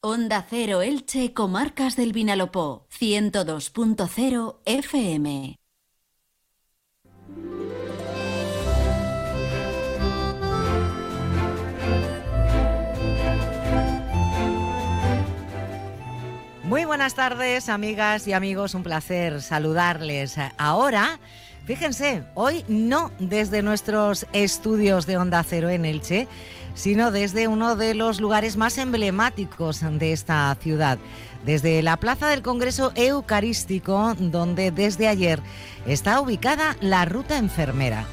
[0.00, 5.56] Onda Cero Elche, Comarcas del Vinalopó, 102.0 FM.
[16.62, 20.36] Muy buenas tardes, amigas y amigos, un placer saludarles.
[20.58, 21.18] Ahora,
[21.68, 26.26] fíjense, hoy no desde nuestros estudios de Onda Cero en Elche,
[26.74, 30.96] sino desde uno de los lugares más emblemáticos de esta ciudad,
[31.44, 35.40] desde la Plaza del Congreso Eucarístico, donde desde ayer
[35.86, 38.06] está ubicada la Ruta Enfermera.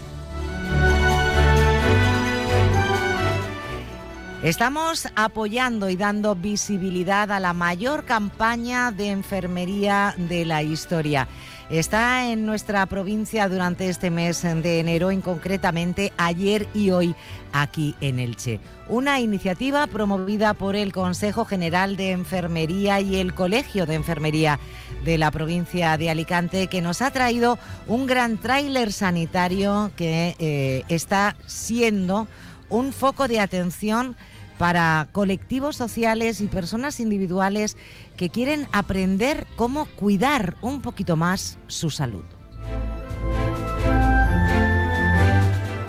[4.44, 11.28] Estamos apoyando y dando visibilidad a la mayor campaña de enfermería de la historia.
[11.70, 17.16] Está en nuestra provincia durante este mes de enero, en concretamente ayer y hoy
[17.54, 18.60] aquí en Elche.
[18.88, 24.60] Una iniciativa promovida por el Consejo General de Enfermería y el Colegio de Enfermería
[25.04, 27.58] de la provincia de Alicante que nos ha traído
[27.88, 32.28] un gran tráiler sanitario que eh, está siendo
[32.70, 34.16] un foco de atención
[34.58, 37.78] para colectivos sociales y personas individuales
[38.18, 42.24] que quieren aprender cómo cuidar un poquito más su salud.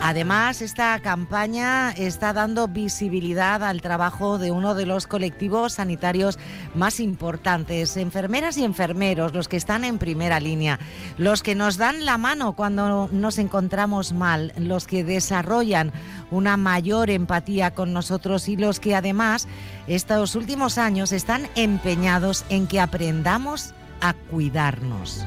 [0.09, 6.39] Además, esta campaña está dando visibilidad al trabajo de uno de los colectivos sanitarios
[6.77, 10.79] más importantes, enfermeras y enfermeros, los que están en primera línea,
[11.19, 15.91] los que nos dan la mano cuando nos encontramos mal, los que desarrollan
[16.31, 19.49] una mayor empatía con nosotros y los que además
[19.89, 25.27] estos últimos años están empeñados en que aprendamos a cuidarnos.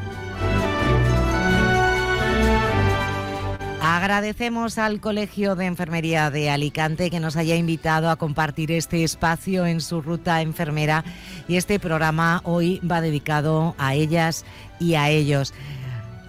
[3.92, 9.66] Agradecemos al Colegio de Enfermería de Alicante que nos haya invitado a compartir este espacio
[9.66, 11.04] en su ruta enfermera
[11.48, 14.46] y este programa hoy va dedicado a ellas
[14.80, 15.56] y a ellos.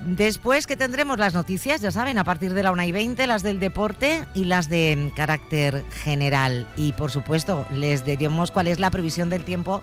[0.01, 3.43] Después que tendremos las noticias, ya saben, a partir de la 1 y 20, las
[3.43, 6.67] del deporte y las de carácter general.
[6.79, 9.83] Y por supuesto, les diremos cuál es la previsión del tiempo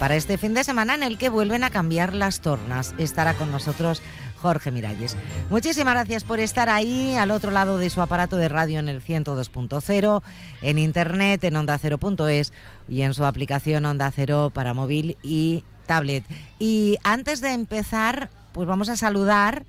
[0.00, 2.92] para este fin de semana en el que vuelven a cambiar las tornas.
[2.98, 4.02] Estará con nosotros
[4.42, 5.16] Jorge Miralles.
[5.50, 9.00] Muchísimas gracias por estar ahí al otro lado de su aparato de radio en el
[9.00, 10.22] 102.0,
[10.62, 12.52] en internet en onda0.es
[12.88, 16.24] y en su aplicación Onda Cero para móvil y tablet.
[16.58, 19.64] Y antes de empezar, pues vamos a saludar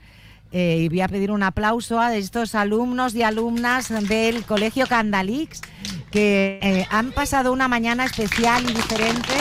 [0.51, 5.61] eh, y voy a pedir un aplauso a estos alumnos y alumnas del Colegio Candalix
[6.11, 9.33] que eh, han pasado una mañana especial y diferente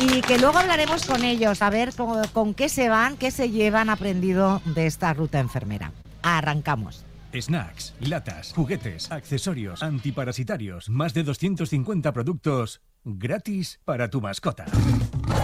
[0.00, 1.92] y que luego hablaremos con ellos a ver
[2.32, 5.92] con, qué se van, qué se llevan aprendido de esta ruta enfermera.
[6.22, 7.04] Arrancamos.
[7.32, 14.64] Snacks, latas, juguetes, accesorios, antiparasitarios, más de 250 productos gratis para tu mascota.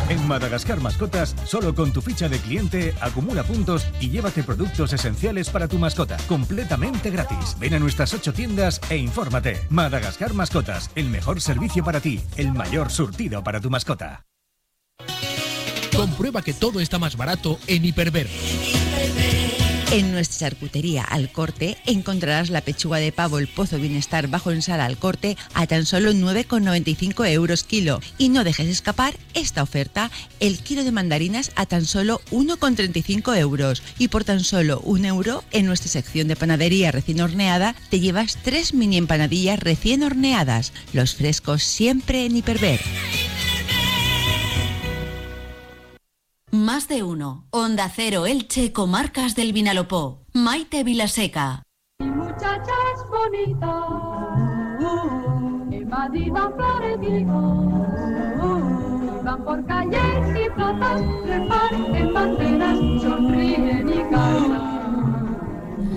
[0.08, 5.50] En Madagascar Mascotas, solo con tu ficha de cliente acumula puntos y llévate productos esenciales
[5.50, 7.56] para tu mascota, completamente gratis.
[7.58, 9.60] Ven a nuestras ocho tiendas e infórmate.
[9.68, 14.29] Madagascar Mascotas, el mejor servicio para ti, el mayor surtido para tu mascota.
[15.96, 18.28] Comprueba que todo está más barato en Hiperver.
[19.92, 24.62] En nuestra charcutería al corte encontrarás la pechuga de pavo el Pozo Bienestar bajo en
[24.62, 28.00] sala al corte a tan solo 9,95 euros kilo.
[28.16, 33.82] Y no dejes escapar esta oferta, el kilo de mandarinas a tan solo 1,35 euros.
[33.98, 38.38] Y por tan solo un euro, en nuestra sección de panadería recién horneada, te llevas
[38.44, 40.72] tres mini empanadillas recién horneadas.
[40.92, 42.80] Los frescos siempre en Hiperver.
[46.72, 47.48] Más de uno.
[47.50, 50.22] Onda Cero Elche, Comarcas del Vinalopó.
[50.32, 51.64] Maite Vilaseca.
[51.98, 53.86] Muchachas bonitas,
[55.72, 56.50] invadidas
[59.24, 64.49] van por calles y plazas, reparten banderas, sonríen y cantan.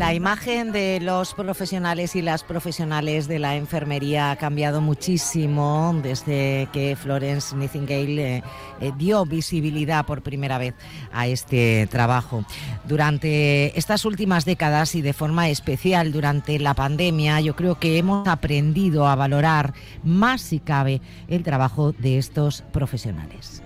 [0.03, 6.68] La imagen de los profesionales y las profesionales de la enfermería ha cambiado muchísimo desde
[6.74, 8.44] que Florence Nightingale eh,
[8.81, 10.75] eh, dio visibilidad por primera vez
[11.13, 12.44] a este trabajo.
[12.83, 18.27] Durante estas últimas décadas y de forma especial durante la pandemia, yo creo que hemos
[18.27, 19.74] aprendido a valorar
[20.04, 21.00] más si cabe
[21.30, 23.63] el trabajo de estos profesionales.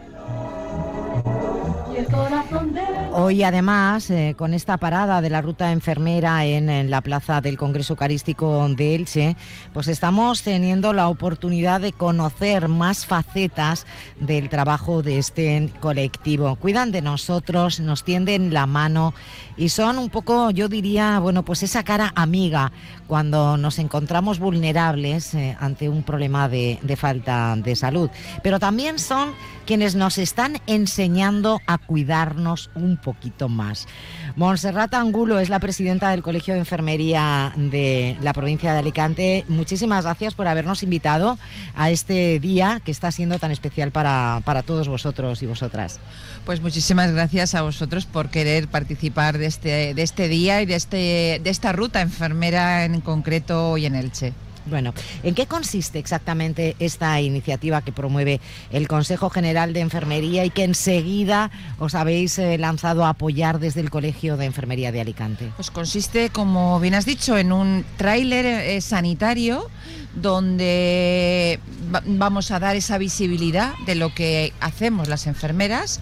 [3.20, 7.94] Hoy además, eh, con esta parada de la ruta enfermera en, la plaza del Congreso
[7.94, 9.36] Eucarístico de Elche,
[9.74, 13.88] pues estamos teniendo la oportunidad de conocer más facetas
[14.20, 16.58] del trabajo de este colectivo.
[16.58, 19.16] Cuidan de nosotros, nos tienden la mano
[19.58, 22.72] y son un poco, yo diría, bueno, pues esa cara amiga
[23.08, 28.12] cuando nos encontramos vulnerables eh, ante un problema de, de falta de salud.
[28.44, 29.34] Pero también son
[29.66, 33.88] quienes nos están enseñando a cuidarnos un poquito más.
[34.36, 39.46] Montserrat Angulo es la presidenta del Colegio de Enfermería de la provincia de Alicante.
[39.48, 41.40] Muchísimas gracias por habernos invitado
[41.74, 46.02] a este día que está siendo tan especial para, para todos vosotros y vosotras.
[46.46, 50.76] Pues muchísimas gracias a vosotros por querer participar de este, de este día y de,
[50.76, 54.34] este, de esta ruta enfermera en concreto hoy en Elche.
[54.70, 54.94] Bueno,
[55.24, 58.42] ¿en qué consiste exactamente esta iniciativa que promueve
[58.72, 63.82] el Consejo General de Enfermería y que enseguida os habéis eh, lanzado a apoyar desde
[63.82, 65.52] el Colegio de Enfermería de Alicante?
[65.56, 69.70] Pues consiste, como bien has dicho, en un tráiler eh, sanitario
[70.16, 71.60] donde
[71.94, 76.02] va vamos a dar esa visibilidad de lo que hacemos las enfermeras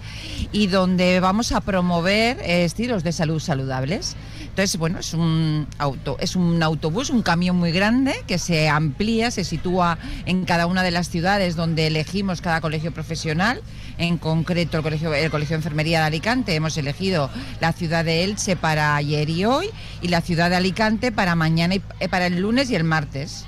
[0.50, 4.16] y donde vamos a promover eh, estilos de salud saludables.
[4.56, 9.30] Entonces, bueno, es un auto, es un autobús, un camión muy grande que se amplía,
[9.30, 13.60] se sitúa en cada una de las ciudades donde elegimos cada colegio profesional.
[13.98, 17.28] En concreto, el colegio, el colegio de Enfermería de Alicante hemos elegido
[17.60, 19.68] la ciudad de Elche para ayer y hoy
[20.00, 23.44] y la ciudad de Alicante para mañana y eh, para el lunes y el martes.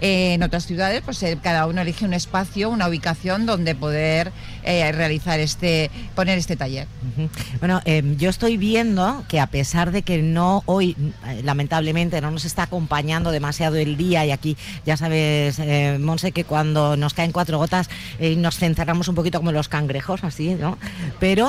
[0.00, 4.30] Eh, en otras ciudades, pues eh, cada uno elige un espacio, una ubicación donde poder
[4.66, 6.86] eh, realizar este, poner este taller.
[7.60, 10.96] Bueno, eh, yo estoy viendo que a pesar de que no hoy,
[11.26, 16.32] eh, lamentablemente, no nos está acompañando demasiado el día y aquí ya sabes, eh, Monse,
[16.32, 20.78] que cuando nos caen cuatro gotas nos centramos un poquito como los cangrejos, así, ¿no?
[21.20, 21.48] Pero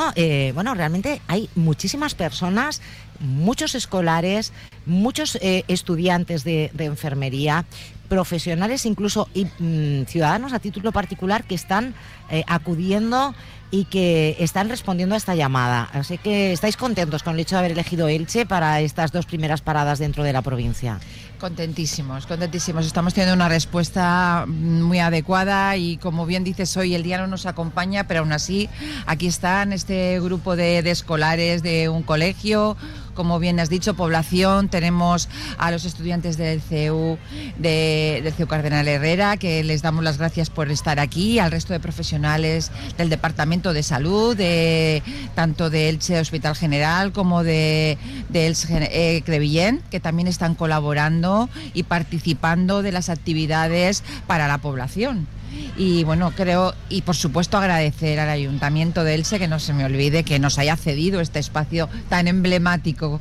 [0.54, 2.81] bueno, realmente hay muchísimas personas
[3.20, 4.54] muchos escolares,
[4.86, 7.66] muchos estudiantes de, enfermería,
[8.08, 11.94] profesionales incluso y mmm, ciudadanos a título particular que están
[12.29, 13.33] eh, acudiendo
[13.69, 15.89] y que están respondiendo a esta llamada.
[15.91, 19.62] Así que estáis contentos con el hecho de haber elegido Elche para estas dos primeras
[19.62, 21.00] paradas dentro de la provincia.
[21.39, 22.85] Contentísimos, contentísimos.
[22.85, 27.45] Estamos teniendo una respuesta muy adecuada y como bien dices hoy el día no nos
[27.45, 28.69] acompaña, pero aún así
[29.06, 32.77] aquí están este grupo de, de escolares de un colegio,
[33.18, 35.28] como bien has dicho, población, tenemos
[35.58, 37.18] a los estudiantes del CEU,
[37.58, 41.74] de, del CEU Cardenal Herrera, que les damos las gracias por estar aquí, al resto
[41.74, 45.02] de profesionales del Departamento de Salud, de,
[45.34, 47.98] tanto de Elche Hospital General como de,
[48.30, 54.60] de Elche eh, Crevillent, que también están colaborando y participando de las actividades para la
[54.60, 55.28] población.
[55.77, 59.86] Y bueno, creo, y por supuesto agradecer al Ayuntamiento de Elche que no se me
[59.86, 63.19] olvide que nos haya cedido este espacio tan emblemático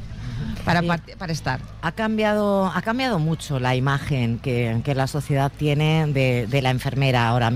[0.67, 1.61] para, para, estar.
[1.81, 6.71] Ha cambiado, ha cambiado mucho la imagen que, que la sociedad tiene de, de, la
[6.71, 7.53] enfermera ahora.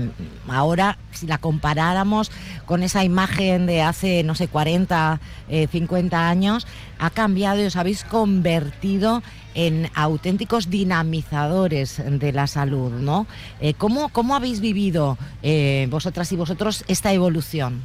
[0.47, 2.31] Ahora, si la comparáramos
[2.65, 5.19] con esa imagen de hace, no sé, 40,
[5.49, 6.65] eh, 50 años,
[6.99, 9.21] ha cambiado y os habéis convertido
[9.55, 13.27] en auténticos dinamizadores de la salud, ¿no?
[13.59, 17.83] Eh, ¿cómo, ¿Cómo habéis vivido eh, vosotras y vosotros esta evolución?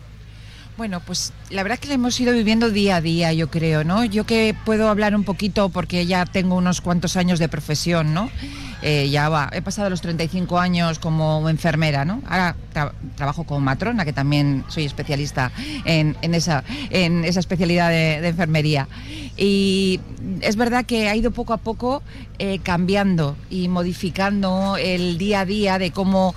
[0.76, 3.82] Bueno, pues la verdad es que la hemos ido viviendo día a día, yo creo,
[3.82, 4.04] ¿no?
[4.04, 8.30] Yo que puedo hablar un poquito porque ya tengo unos cuantos años de profesión, ¿no?
[8.82, 12.22] Eh, ya va, he pasado los 35 años como enfermera, ¿no?
[12.26, 15.50] Ahora tra trabajo como matrona, que también soy especialista
[15.84, 18.88] en, esa, especialidad de, enfermería.
[19.36, 20.00] Y
[20.40, 22.02] es verdad que ha ido poco a poco
[22.38, 26.34] eh, cambiando y modificando el día a día de cómo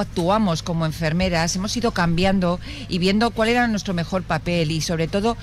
[0.00, 1.56] actuamos como enfermeras.
[1.56, 5.36] Hemos ido cambiando y viendo cuál era nuestro mejor papel y sobre todo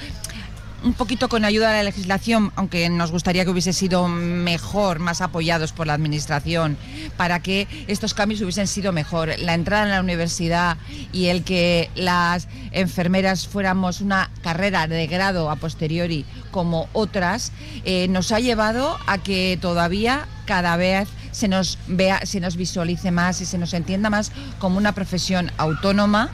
[0.86, 5.20] un poquito con ayuda de la legislación, aunque nos gustaría que hubiese sido mejor, más
[5.20, 6.77] apoyados por la administración,
[7.18, 9.32] para que estos cambios hubiesen sido mejor.
[9.39, 10.77] La entrada en la universidad
[11.12, 17.51] y el que las enfermeras fuéramos una carrera de grado a posteriori como otras,
[17.84, 23.10] eh, nos ha llevado a que todavía cada vez se nos vea, se nos visualice
[23.10, 26.32] más y se nos entienda más como una profesión autónoma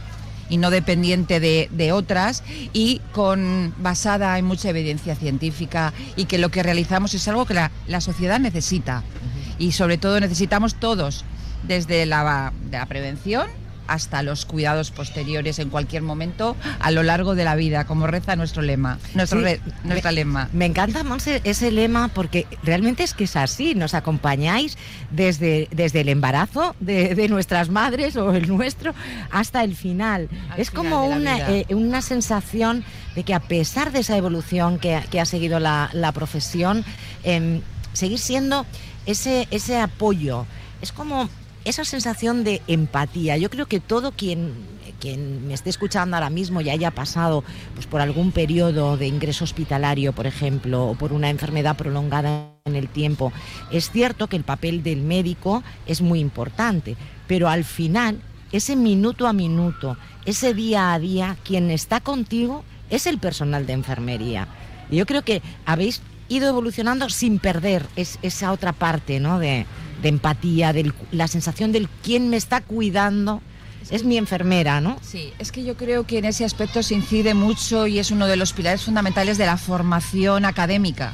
[0.51, 2.43] y no dependiente de, de, otras
[2.73, 7.55] y con basada en mucha evidencia científica y que lo que realizamos es algo que
[7.55, 9.55] la, la sociedad necesita uh -huh.
[9.57, 11.25] y sobre todo necesitamos todos
[11.63, 13.47] desde la, de la prevención
[13.93, 18.35] hasta los cuidados posteriores en cualquier momento a lo largo de la vida, como reza
[18.35, 20.49] nuestro lema, nuestro Sí, re- nuestra me, lema.
[20.53, 23.75] Me encanta, Monse, ese lema porque realmente es que es así.
[23.75, 24.77] Nos acompañáis
[25.09, 28.93] desde, desde el embarazo de, de nuestras madres o el nuestro
[29.31, 30.29] hasta el final.
[30.51, 32.83] Al es final como una, eh, una sensación
[33.15, 36.85] de que a pesar de esa evolución que, que ha seguido la, la profesión,
[37.23, 37.61] em,
[37.93, 38.65] seguir siendo
[39.05, 40.45] ese, ese apoyo.
[40.81, 41.29] Es como
[41.65, 43.37] esa sensación de empatía.
[43.37, 44.53] Yo creo que todo quien,
[44.99, 47.43] quien me esté escuchando ahora mismo y haya pasado
[47.75, 52.75] pues, por algún periodo de ingreso hospitalario, por ejemplo, o por una enfermedad prolongada en
[52.75, 53.31] el tiempo,
[53.71, 56.95] es cierto que el papel del médico es muy importante,
[57.27, 58.19] pero al final,
[58.51, 63.73] ese minuto a minuto, ese día a día, quien está contigo es el personal de
[63.73, 64.47] enfermería.
[64.89, 69.39] Y yo creo que habéis ido evolucionando sin perder es- esa otra parte ¿no?
[69.39, 69.65] de,
[70.01, 73.41] de empatía, de la sensación del quién me está cuidando.
[73.89, 74.97] Es mi enfermera, ¿no?
[75.01, 78.27] Sí, es que yo creo que en ese aspecto se incide mucho y es uno
[78.27, 81.13] de los pilares fundamentales de la formación académica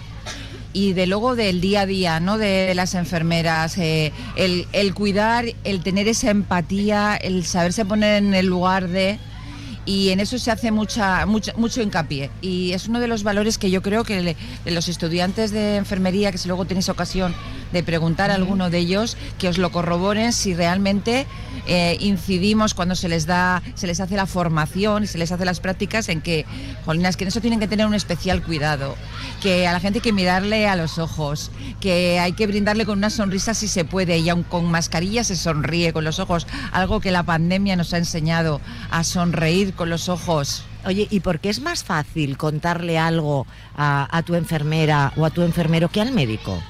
[0.74, 2.38] y de luego del día a día, ¿no?
[2.38, 8.34] De las enfermeras, eh, el, el cuidar, el tener esa empatía, el saberse poner en
[8.36, 9.18] el lugar de
[9.86, 12.30] y en eso se hace mucha, mucha- mucho hincapié.
[12.42, 15.78] Y es uno de los valores que yo creo que le- de los estudiantes de
[15.78, 17.34] enfermería, que si luego tenéis ocasión
[17.72, 21.26] de preguntar a alguno de ellos, que os lo corroboren si realmente
[21.66, 25.46] eh, incidimos cuando se les da, se les hace la formación y se les hace
[25.46, 26.46] las prácticas en que,
[26.86, 28.96] jolinas, que en eso tienen que tener un especial cuidado,
[29.42, 32.98] que a la gente hay que mirarle a los ojos, que hay que brindarle con
[32.98, 37.00] una sonrisa si se puede y aun con mascarilla se sonríe con los ojos, algo
[37.00, 40.64] que la pandemia nos ha enseñado a sonreír con los ojos.
[40.86, 43.46] Oye, ¿y por qué es más fácil contarle algo
[43.76, 46.62] a, a tu enfermera o a tu enfermero que al médico?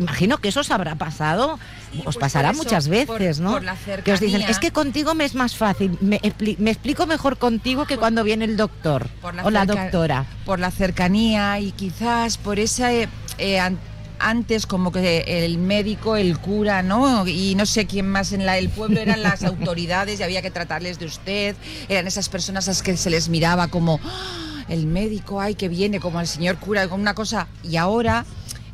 [0.00, 1.58] Porque imagino que eso os habrá pasado,
[1.98, 3.52] os pues pasará eso, muchas veces, por- ¿no?
[3.52, 6.20] por la que os dicen, es que contigo me es más fácil, me,
[6.58, 10.24] me explico mejor contigo que cuando viene el doctor Por o la doctora.
[10.44, 12.92] Por la cercanía y quizás por esa...
[12.92, 13.08] eh,
[13.38, 13.78] eh, an-
[14.24, 17.26] antes como que el médico, el cura, ¿no?
[17.26, 20.50] Y no sé quién más en la, el pueblo eran las autoridades y había que
[20.52, 21.56] tratarles de usted.
[21.88, 25.68] Eran esas personas a las que se les miraba como "Ah, el médico, ay, que
[25.68, 27.48] viene, como el señor cura, como una cosa.
[27.64, 28.24] Y ahora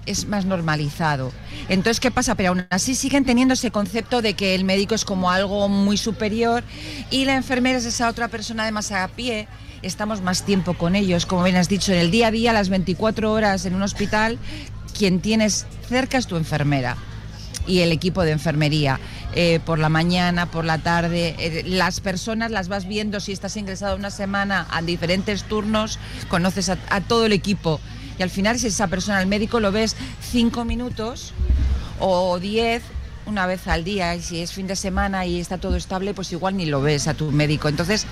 [0.06, 1.32] es más normalizado.
[1.68, 2.34] Entonces, ¿qué pasa?
[2.34, 5.96] Pero aún así siguen teniendo ese concepto de que el médico es como algo muy
[5.96, 6.64] superior
[7.10, 9.48] y la enfermera es esa otra persona de más a pie.
[9.82, 12.68] Estamos más tiempo con ellos, como bien has dicho, en el día a día, las
[12.68, 14.38] 24 horas en un hospital,
[14.96, 16.96] quien tienes cerca es tu enfermera
[17.68, 18.98] y el equipo de enfermería.
[19.34, 23.56] Eh, por la mañana, por la tarde, eh, las personas las vas viendo si estás
[23.56, 27.78] ingresado una semana a diferentes turnos, conoces a, a todo el equipo
[28.18, 31.32] y al final si esa persona, el médico, lo ves cinco minutos
[32.00, 32.82] o diez
[33.26, 36.32] una vez al día y si es fin de semana y está todo estable, pues
[36.32, 37.68] igual ni lo ves a tu médico.
[37.68, 38.06] Entonces,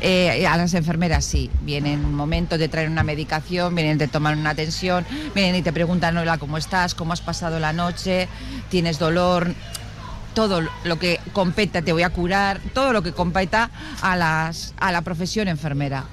[0.00, 4.54] eh, a las enfermeras sí, vienen momentos de traer una medicación, vienen de tomar una
[4.54, 5.04] tensión,
[5.34, 6.94] vienen y te preguntan, hola, ¿cómo estás?
[6.94, 8.28] ¿Cómo has pasado la noche?
[8.70, 9.54] ¿Tienes dolor?
[10.34, 13.70] Todo lo que competa, te voy a curar, todo lo que competa
[14.00, 16.04] a, las, a la profesión enfermera.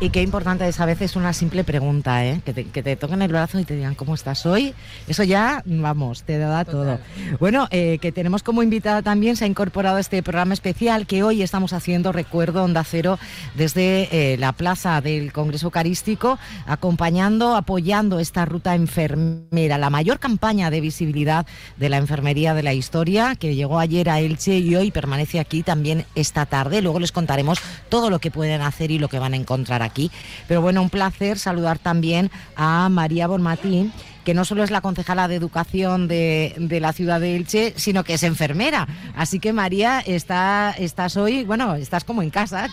[0.00, 2.40] Y qué importante es a veces una simple pregunta, ¿eh?
[2.44, 4.74] que, te, que te toquen el brazo y te digan cómo estás hoy.
[5.08, 6.98] Eso ya, vamos, te da todo.
[7.40, 11.22] Bueno, eh, que tenemos como invitada también, se ha incorporado a este programa especial que
[11.22, 13.18] hoy estamos haciendo, recuerdo, Onda Cero,
[13.54, 20.70] desde eh, la plaza del Congreso Eucarístico, acompañando, apoyando esta ruta enfermera, la mayor campaña
[20.70, 24.90] de visibilidad de la enfermería de la historia, que llegó ayer a Elche y hoy
[24.90, 26.82] permanece aquí también esta tarde.
[26.82, 27.58] Luego les contaremos
[27.88, 30.10] todo lo que pueden hacer y lo que van a encontrar aquí.
[30.48, 33.92] Pero bueno, un placer saludar también a María Bonmatín,
[34.24, 38.14] que no solo es la concejala de educación de, la ciudad de Elche, sino que
[38.14, 38.88] es enfermera.
[39.14, 42.68] Así que María, está, estás hoy, bueno, estás como en casa,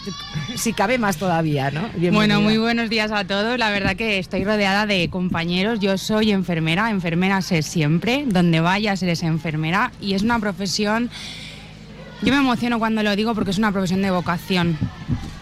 [0.56, 1.82] si cabe más todavía, ¿no?
[1.90, 2.12] Bienvenida.
[2.12, 3.60] Bueno, muy buenos días a todos.
[3.60, 5.80] La verdad que estoy rodeada de compañeros.
[5.80, 8.24] Yo soy enfermera, enfermera sé siempre.
[8.26, 11.10] Donde vayas eres enfermera y es una profesión...
[12.24, 14.78] Yo me emociono cuando lo digo porque es una profesión de vocación.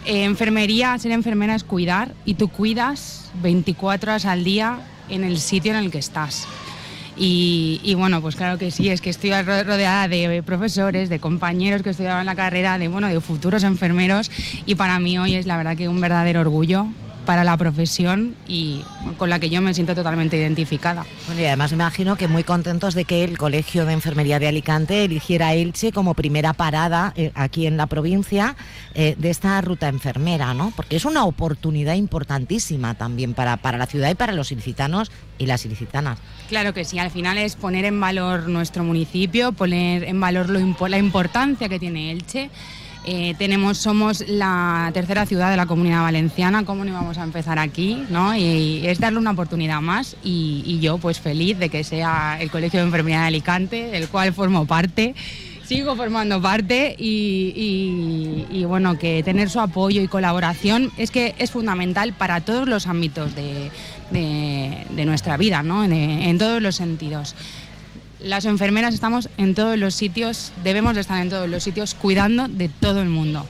[0.06, 5.40] Eh, enfermería, ser enfermera es cuidar y tú cuidas 24 horas al día en el
[5.40, 6.48] sitio en el que estás.
[7.22, 11.82] Y, bueno, pues claro que sí, es que estoy ro- rodeada de profesores, de compañeros
[11.82, 14.32] que estudiaban la carrera, de bueno, de futuros enfermeros
[14.66, 16.88] y para mí hoy es la verdad que un verdadero orgullo
[17.30, 18.82] para la profesión y
[19.20, 21.06] con la que yo me siento totalmente identificada.
[21.28, 24.48] Bueno, y además me imagino que muy contentos de que el Colegio de Enfermería de
[24.48, 28.56] Alicante eligiera a Elche como primera parada eh, aquí en la provincia
[28.96, 30.74] eh, de esta ruta enfermera, ¿no?
[30.76, 35.46] Porque es una oportunidad importantísima también para, para la ciudad y para los ilicitanos y
[35.46, 36.18] las ilicitanas.
[36.48, 40.88] Claro que sí, al final es poner en valor nuestro municipio, poner en valor lo
[40.88, 42.50] la importancia que tiene Elche.
[43.12, 47.58] Eh, tenemos, somos la tercera ciudad de la comunidad valenciana, ¿cómo no íbamos a empezar
[47.58, 48.06] aquí?
[48.12, 48.36] ¿no?
[48.36, 52.80] Y, es darle una oportunidad más y, yo pues feliz de que sea el Colegio
[52.80, 55.16] de Enfermería de Alicante, del cual formo parte
[55.64, 62.14] sigo formando parte y, bueno, que tener su apoyo y colaboración es que es fundamental
[62.14, 63.72] para todos los ámbitos de,
[65.04, 65.84] nuestra vida, ¿no?
[65.84, 67.36] En todos los sentidos.
[68.22, 72.50] Las enfermeras estamos en todos los sitios, debemos de estar en todos los sitios cuidando
[72.50, 73.46] de todo el mundo.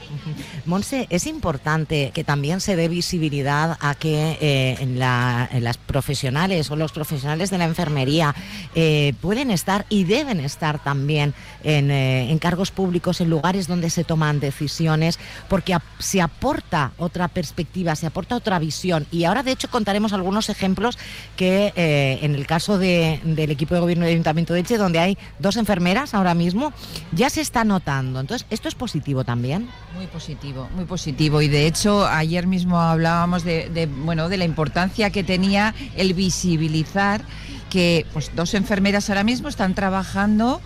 [0.66, 6.92] Monse, es importante que también se dé visibilidad a que eh, las profesionales o los
[6.92, 8.36] profesionales de la enfermería
[8.76, 11.34] eh, pueden estar y deben estar también
[11.64, 17.28] en, eh, en cargos públicos, en lugares donde se toman decisiones, porque se aporta otra
[17.28, 19.08] perspectiva, se aporta otra visión.
[19.12, 21.00] Y ahora, de hecho, contaremos algunos ejemplos
[21.36, 21.74] que
[22.22, 25.58] en el caso de- del equipo de gobierno del Ayuntamiento de Elche, donde hay dos
[25.58, 26.74] enfermeras ahora mismo,
[27.12, 28.20] ya se está notando.
[28.20, 29.70] Entonces, ¿esto es positivo también?
[29.96, 31.42] Muy positivo, muy positivo.
[31.42, 37.22] Y de hecho, ayer mismo hablábamos de, bueno, de la importancia que tenía el visibilizar
[37.70, 40.62] que pues, dos enfermeras ahora mismo están trabajando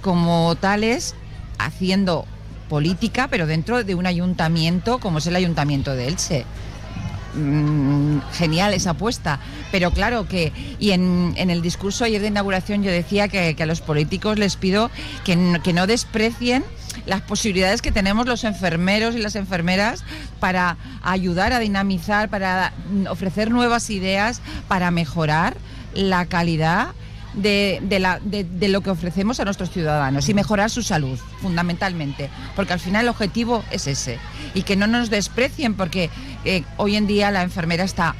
[0.00, 1.14] como tales,
[1.58, 2.26] haciendo
[2.68, 6.44] política, pero dentro de un ayuntamiento como es el Ayuntamiento de Elche.
[7.36, 9.40] Mm, genial esa apuesta.
[9.70, 13.66] Pero claro que, y en, en el discurso ayer de inauguración yo decía que, a
[13.66, 14.90] los políticos les pido
[15.24, 16.64] que no, que no desprecien
[17.04, 20.02] las posibilidades que tenemos los enfermeros y las enfermeras
[20.40, 25.58] para ayudar a dinamizar, para mm, ofrecer nuevas ideas, para mejorar
[25.92, 26.88] la calidad
[27.36, 31.18] de, de la- de- de lo que ofrecemos a nuestros ciudadanos y mejorar su salud,
[31.40, 34.18] fundamentalmente, porque al final el objetivo es ese.
[34.54, 36.10] Y que no nos desprecien, porque
[36.44, 38.14] eh, hoy en día la enfermera está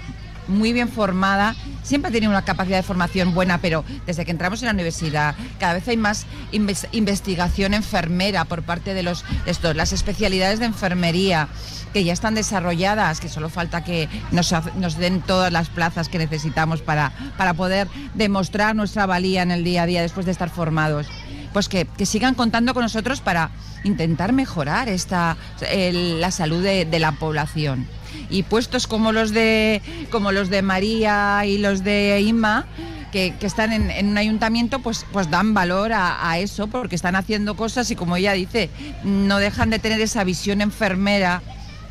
[0.49, 4.63] muy bien formada, siempre ha tenido una capacidad de formación buena, pero desde que entramos
[4.63, 9.75] en la universidad cada vez hay más inves- investigación enfermera por parte de los estos,
[9.77, 11.49] las especialidades de enfermería
[11.93, 16.19] que ya están desarrolladas, que solo falta que nos, nos den todas las plazas que
[16.19, 20.51] necesitamos para, para poder demostrar nuestra valía en el día a día después de estar
[20.51, 21.07] formados.
[21.53, 23.51] Pues que, que sigan contando con nosotros para
[23.83, 25.39] intentar mejorar esta,
[25.73, 27.87] la salud de la población.
[28.31, 32.67] Y puestos como los de, como los de María y los de Inma,
[33.13, 36.97] que, que están en, en un ayuntamiento, pues, pues dan valor a, a eso, porque
[36.97, 38.71] están haciendo cosas y como ella dice,
[39.05, 41.43] no dejan de tener esa visión enfermera,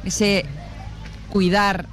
[0.03, 0.45] ese
[1.29, 1.87] cuidar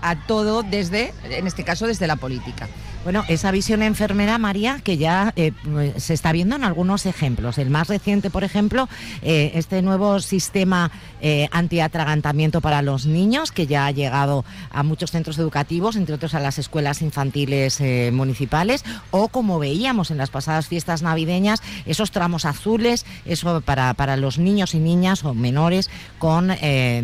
[0.00, 2.68] a todo desde, en este caso, desde la política.
[3.04, 5.52] Bueno, esa visión enfermera, María, que ya eh,
[5.96, 7.56] se está viendo en algunos ejemplos.
[7.56, 8.86] El más reciente, por ejemplo,
[9.22, 10.90] eh, este nuevo sistema
[11.22, 16.34] eh, antiatragantamiento para los niños, que ya ha llegado a muchos centros educativos, entre otros
[16.34, 17.80] a las escuelas infantiles
[18.12, 24.18] municipales, o como veíamos en las pasadas fiestas navideñas, esos tramos azules, eso para, para
[24.18, 26.48] los niños y niñas o menores con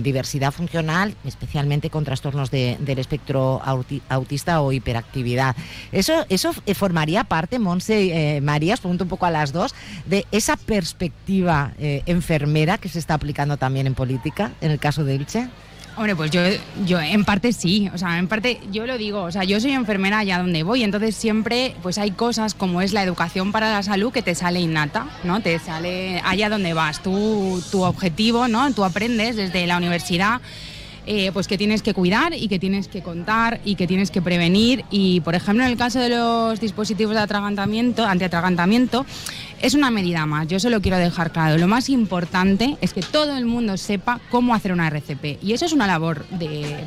[0.02, 5.56] diversidad funcional, especialmente con trastornos de- del espectro auti- autista o hiperactividad.
[5.94, 9.74] Eso, eso eh, formaría parte, Monse eh, María, os pregunto un poco a las dos,
[10.06, 15.04] de esa perspectiva eh, enfermera que se está aplicando también en política, en el caso
[15.04, 15.48] de Elche.
[15.96, 16.40] Hombre, pues yo,
[16.84, 19.70] yo en parte sí, o sea, en parte yo lo digo, o sea, yo soy
[19.70, 23.84] enfermera allá donde voy, entonces siempre pues hay cosas como es la educación para la
[23.84, 25.40] salud que te sale innata, ¿no?
[25.40, 28.72] Te sale allá donde vas, tú, tu objetivo, ¿no?
[28.74, 30.40] Tú aprendes desde la universidad.
[31.06, 34.22] Eh, pues que tienes que cuidar y que tienes que contar y que tienes que
[34.22, 39.04] prevenir y por ejemplo en el caso de los dispositivos de atragantamiento, antiatragantamiento
[39.64, 41.56] es una medida más, yo se lo quiero dejar claro.
[41.56, 45.42] Lo más importante es que todo el mundo sepa cómo hacer una RCP.
[45.42, 46.26] Y eso es una labor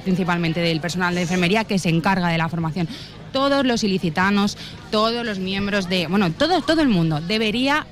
[0.04, 2.88] principalmente del personal de enfermería que se encarga de la formación.
[3.34, 4.58] Todos los ilicitanos,
[4.92, 6.06] todos los miembros de.
[6.06, 7.88] Bueno, todo el mundo debería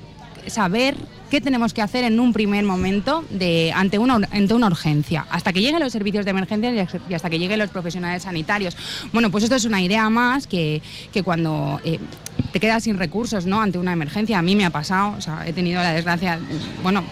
[0.46, 0.96] saber
[1.30, 5.52] qué tenemos que hacer en un primer momento de, ante, una, ante una urgencia, hasta
[5.52, 6.78] que lleguen los servicios de emergencia y
[7.14, 8.76] hasta- y que lleguen los profesionales sanitarios.
[9.12, 11.98] Bueno, pues esto es una idea más que, que cuando eh,
[12.52, 13.60] te quedas sin recursos ¿no?
[13.60, 16.38] ante una emergencia, a mí me ha pasado, o sea, he tenido la desgracia,
[16.82, 17.02] bueno,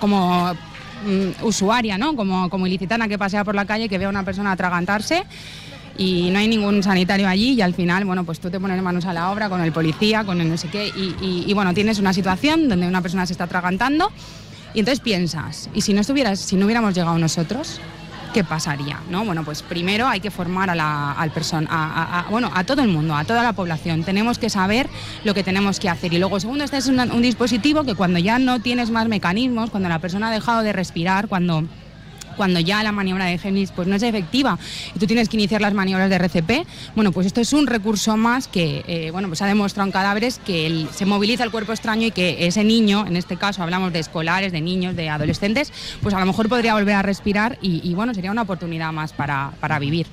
[0.00, 2.14] como mm, usuaria, ¿no?
[2.16, 5.24] como, como ilicitana que pasea por la calle, que vea a una persona atragantarse
[5.96, 9.04] y no hay ningún sanitario allí y al final, bueno, pues tú te pones manos
[9.04, 11.98] a la obra con el policía, con el no sé qué y, y- bueno, tienes
[11.98, 14.10] una situación donde una persona se está atragantando
[14.74, 17.80] y entonces piensas, ¿y si no estuvieras, si no hubiéramos llegado nosotros?
[18.32, 18.98] ¿Qué pasaría?
[19.08, 19.24] ¿no?
[19.24, 21.30] Bueno, pues primero hay que formar a la, al
[21.70, 24.02] a, bueno, a todo el mundo, a toda la población.
[24.02, 24.88] Tenemos que saber
[25.22, 26.12] lo que tenemos que hacer.
[26.12, 29.88] Y luego, segundo, este es un dispositivo que cuando ya no tienes más mecanismos, cuando
[29.88, 31.62] la persona ha dejado de respirar, cuando
[32.36, 34.58] cuando ya la maniobra de Géminis pues no es efectiva
[34.94, 38.16] y tú tienes que iniciar las maniobras de RCP, bueno, pues esto es un recurso
[38.16, 42.06] más que, eh, bueno, pues ha demostrado en cadáveres que se moviliza el cuerpo extraño
[42.06, 46.14] y que ese niño, en este caso hablamos de escolares, de niños, de adolescentes, pues
[46.14, 49.78] a lo mejor podría volver a respirar y, bueno, sería una oportunidad más para, para
[49.78, 50.06] vivir.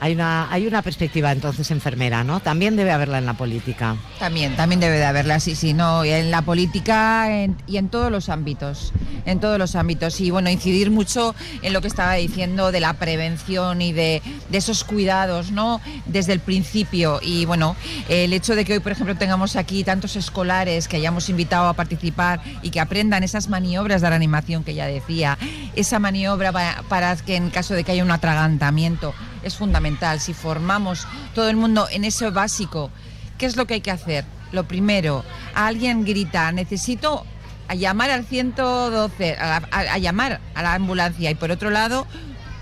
[0.00, 2.40] Hay una, hay una perspectiva entonces enfermera, ¿no?
[2.40, 3.96] También debe haberla en la política.
[4.18, 7.28] También, también debe de haberla, sí, sí, no, en la política
[7.66, 8.92] y en todos los ámbitos,
[9.26, 10.20] en todos los ámbitos.
[10.20, 14.58] Y bueno, incidir mucho en lo que estaba diciendo de la prevención y de, de
[14.58, 15.80] esos cuidados, ¿no?
[16.06, 17.20] Desde el principio.
[17.22, 17.76] Y bueno,
[18.08, 21.74] el hecho de que hoy, por ejemplo, tengamos aquí tantos escolares que hayamos invitado a
[21.74, 25.38] participar y que aprendan esas maniobras de reanimación que ya decía,
[25.76, 30.20] esa maniobra para, para que en caso de que haya un atragantamiento, es fundamental.
[30.20, 32.90] Si formamos todo el mundo en eso básico,
[33.38, 34.24] ¿qué es lo que hay que hacer?
[34.52, 37.24] Lo primero, alguien grita, necesito
[37.72, 42.06] llamar al 112, a, llamar a la ambulancia y por otro lado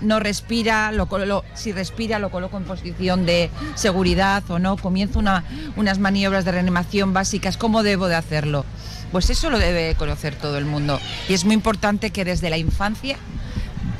[0.01, 1.07] no respira, lo,
[1.53, 5.43] si respira lo coloco en posición de seguridad o no, comienzo una,
[5.75, 8.65] unas maniobras de reanimación básicas, ¿cómo debo de hacerlo?
[9.11, 12.57] Pues eso lo debe conocer todo el mundo y es muy importante que desde la
[12.57, 13.17] infancia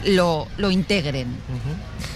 [0.05, 1.27] lo, lo integren.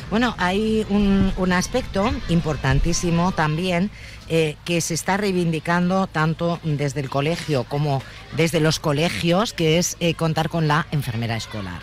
[0.09, 3.91] Bueno, hay un, aspecto importantísimo también
[4.29, 8.01] eh, que se está reivindicando tanto desde el colegio como
[8.35, 11.81] desde los colegios, que es eh, contar con la enfermera escolar.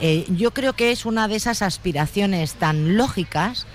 [0.00, 3.66] Eh, yo creo que es una de esas aspiraciones tan lógicas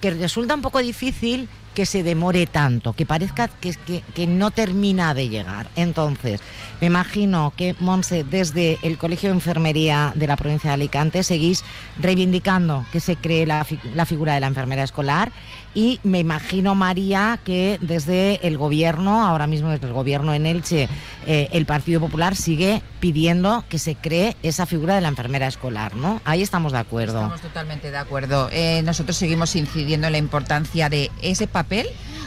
[0.00, 1.48] que resulta un poco difícil
[1.80, 3.74] que se demore tanto, que parezca que,
[4.14, 5.66] que, no termina de llegar.
[5.76, 6.42] Entonces,
[6.78, 11.64] me imagino que, Monse, desde el Colegio de Enfermería de la provincia de Alicante, seguís
[11.98, 15.32] reivindicando que se cree la, la figura de la enfermera escolar
[15.72, 20.88] y me imagino, María, que desde el gobierno, ahora mismo desde el gobierno en Elche,
[21.26, 25.94] eh, el Partido Popular sigue pidiendo que se cree esa figura de la enfermera escolar,
[25.94, 26.20] ¿no?
[26.24, 27.20] Ahí estamos de acuerdo.
[27.20, 28.48] Estamos totalmente de acuerdo.
[28.52, 31.69] Eh, nosotros seguimos incidiendo en la importancia de ese papel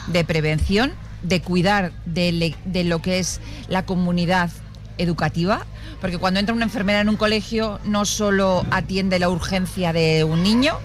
[0.07, 4.49] de prevención, de cuidar de, de lo que es la comunidad
[4.97, 5.65] educativa,
[6.01, 10.43] porque cuando entra una enfermera en un colegio no solo atiende la urgencia de un
[10.43, 10.79] niño,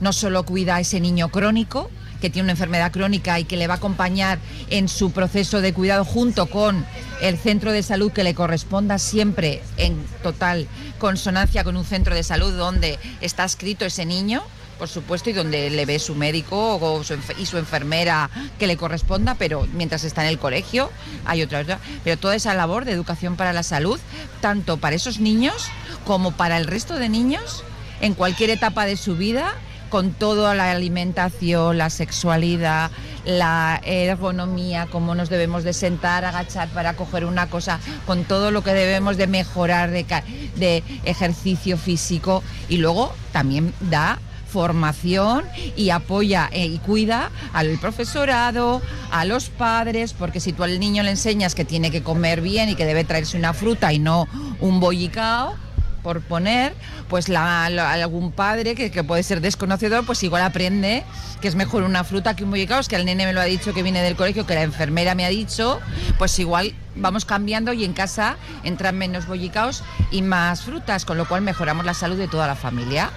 [0.00, 1.90] no solo cuida a ese niño crónico,
[2.22, 4.38] que tiene una enfermedad crónica y que le va a acompañar
[4.70, 6.86] en su proceso de cuidado junto con
[7.20, 12.22] el centro de salud que le corresponda siempre en total consonancia con un centro de
[12.22, 14.44] salud donde está escrito ese niño
[14.82, 17.00] por supuesto, y donde le ve su médico
[17.38, 20.90] y su enfermera que le corresponda, pero mientras está en el colegio
[21.24, 24.00] hay otra, Pero toda esa labor de educación para la salud,
[24.40, 25.68] tanto para esos niños
[26.04, 27.62] como para el resto de niños,
[28.00, 29.54] en cualquier etapa de su vida,
[29.88, 32.90] con toda la alimentación, la sexualidad,
[33.24, 38.64] la ergonomía, cómo nos debemos de sentar, agachar para coger una cosa, con todo lo
[38.64, 40.04] que debemos de mejorar de,
[40.56, 44.18] de ejercicio físico y luego también da
[44.52, 45.44] formación
[45.76, 51.02] y apoya eh, y cuida al profesorado, a los padres, porque si tú al niño
[51.02, 54.28] le enseñas que tiene que comer bien y que debe traerse una fruta y no
[54.60, 55.56] un bollicao,
[56.02, 56.74] por poner,
[57.08, 61.04] pues la, algún padre que, puede ser desconocedor, pues igual aprende
[61.40, 63.44] que es mejor una fruta que un bollicao, es que el nene me lo ha
[63.44, 65.80] dicho que viene del colegio, que la enfermera me ha dicho,
[66.18, 71.26] pues igual vamos cambiando y en casa entran menos bollicaos y más frutas, con lo
[71.26, 73.10] cual mejoramos la salud de toda la familia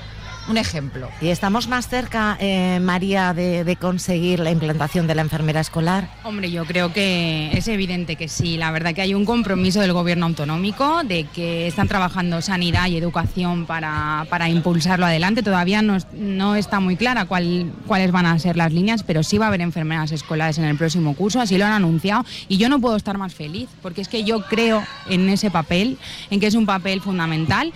[0.48, 1.10] un ejemplo.
[1.22, 6.10] ¿Y estamos más cerca, eh, María, de, conseguir la implantación de la enfermera escolar?
[6.24, 8.58] Hombre, yo creo que es evidente que sí.
[8.58, 12.98] La verdad que hay un compromiso del gobierno autonómico de que están trabajando sanidad y
[12.98, 15.44] educación para, impulsarlo adelante.
[15.44, 19.38] Todavía no, no está muy clara cuál, cuáles van a ser las líneas, pero sí
[19.38, 22.26] va a haber enfermeras escolares en el próximo curso, así lo han anunciado.
[22.48, 25.98] Y yo no puedo estar más feliz, porque es que yo creo en ese papel,
[26.30, 27.74] en que es un papel fundamental,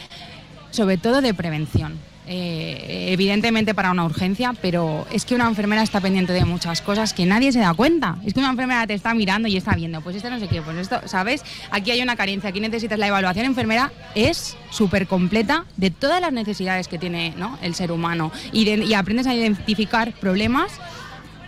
[0.71, 5.99] sobre todo de prevención eh, evidentemente para una urgencia, pero es que una enfermera está
[5.99, 8.17] pendiente de muchas cosas que nadie se da cuenta.
[8.23, 10.61] Es que una enfermera te está mirando y está viendo, pues esto no sé qué,
[10.61, 11.43] pues esto, ¿sabes?
[11.71, 16.31] Aquí hay una carencia, aquí necesitas la evaluación enfermera, es súper completa de todas las
[16.31, 20.71] necesidades que tiene el ser humano y, aprendes a identificar problemas.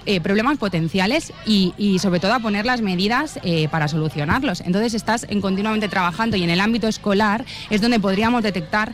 [0.08, 4.62] Eh, problemas potenciales y, sobre todo a poner las medidas eh, para solucionarlos.
[4.62, 8.94] Entonces estás en continuamente trabajando y en el ámbito escolar es donde podríamos detectar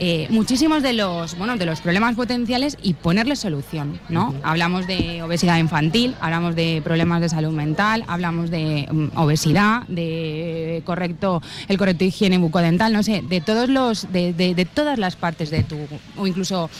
[0.00, 3.98] eh, muchísimos de los, bueno, de los problemas potenciales y ponerles solución.
[4.08, 4.32] ¿no?
[4.44, 10.82] Hablamos de obesidad infantil, hablamos de problemas de salud mental, hablamos de mm, obesidad, de
[10.84, 15.50] correcto, el correcto higiene bucodental, no sé, de todos los, de, de, todas las partes
[15.50, 15.76] de tu,
[16.16, 16.70] o incluso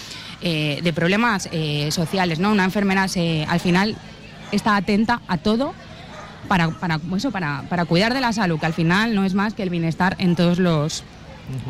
[0.40, 2.52] eh, de problemas eh, sociales, ¿no?
[2.52, 3.96] Una enfermera se, al final
[4.52, 5.74] está atenta a todo
[6.46, 9.54] para, para, eso, para, para cuidar de la salud, que al final no es más
[9.54, 11.02] que el bienestar en todos los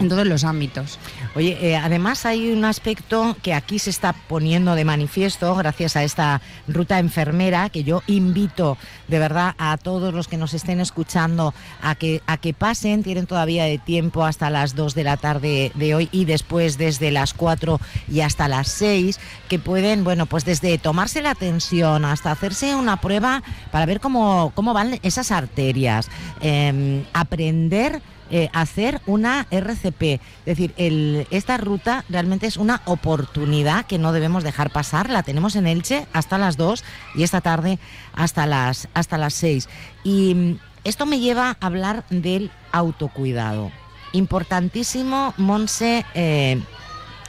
[0.01, 0.99] en todos los ámbitos.
[1.35, 6.05] Oye, eh, además hay un aspecto que aquí se está poniendo de manifiesto gracias a
[6.05, 8.77] esta ruta enfermera que yo invito
[9.09, 13.27] de verdad a todos los que nos estén escuchando a que, a que pasen, tienen
[13.27, 17.35] todavía de tiempo hasta las 2 de la tarde de hoy y después desde las
[17.35, 22.75] 4 y hasta las 6, que pueden, bueno, pues desde tomarse la tensión hasta hacerse
[22.75, 26.09] una prueba para ver cómo, cómo van esas arterias,
[26.41, 30.03] em, aprender eh, hacer una RCP.
[30.03, 35.11] Es decir, el, esta ruta realmente es una oportunidad que no debemos dejar pasar.
[35.11, 37.79] La tenemos en Elche hasta las 2 y esta tarde
[38.15, 39.69] hasta las, hasta las 6.
[40.05, 43.71] Y mm, esto me lleva a hablar del autocuidado.
[44.13, 46.61] Importantísimo, Monse eh,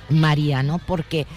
[0.10, 0.80] María, ¿no?
[0.80, 1.28] Porque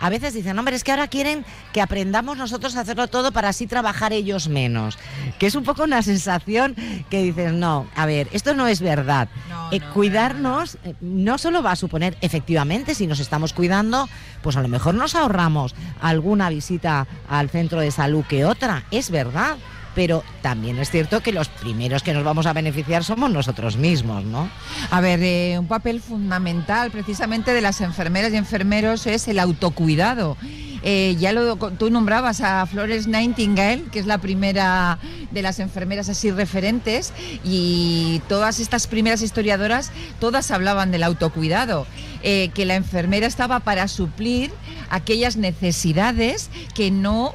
[0.00, 3.50] a veces dicen, hombre, es que ahora quieren que aprendamos nosotros a hacerlo todo para
[3.50, 4.98] así trabajar ellos menos.
[5.38, 6.74] Que es un poco una sensación
[7.10, 9.28] que dices, no, a ver, esto no es verdad.
[9.70, 14.08] Eh, cuidarnos eh, no solo va a suponer, efectivamente, si nos estamos cuidando,
[14.42, 19.10] pues a lo mejor nos ahorramos alguna visita al centro de salud que otra, es
[19.10, 19.58] verdad
[20.00, 24.24] pero también es cierto que los primeros que nos vamos a beneficiar somos nosotros mismos,
[24.24, 24.48] ¿no?
[24.90, 30.38] A ver, eh, un papel fundamental precisamente de las enfermeras y enfermeros es el autocuidado.
[30.82, 34.98] Eh, ya lo tú nombrabas a Flores Nightingale, que es la primera
[35.32, 37.12] de las enfermeras así referentes,
[37.44, 41.86] y todas estas primeras historiadoras, todas hablaban del autocuidado,
[42.22, 44.50] eh, que la enfermera estaba para suplir
[44.88, 47.34] aquellas necesidades que no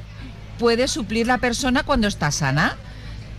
[0.58, 2.78] puede suplir la persona cuando está sana.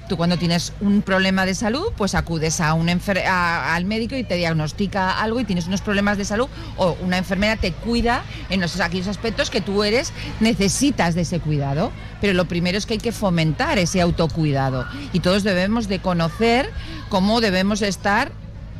[0.08, 4.36] Tú cuando tienes un problema de salud, pues acudes a un al médico y te
[4.36, 8.80] diagnostica algo y tienes unos problemas de salud o una enfermera te cuida en esos,
[8.80, 11.90] aquellos aspectos que tú eres, necesitas de ese cuidado.
[12.20, 16.70] Pero lo primero es que hay que fomentar ese autocuidado y todos debemos de conocer
[17.08, 18.30] cómo debemos estar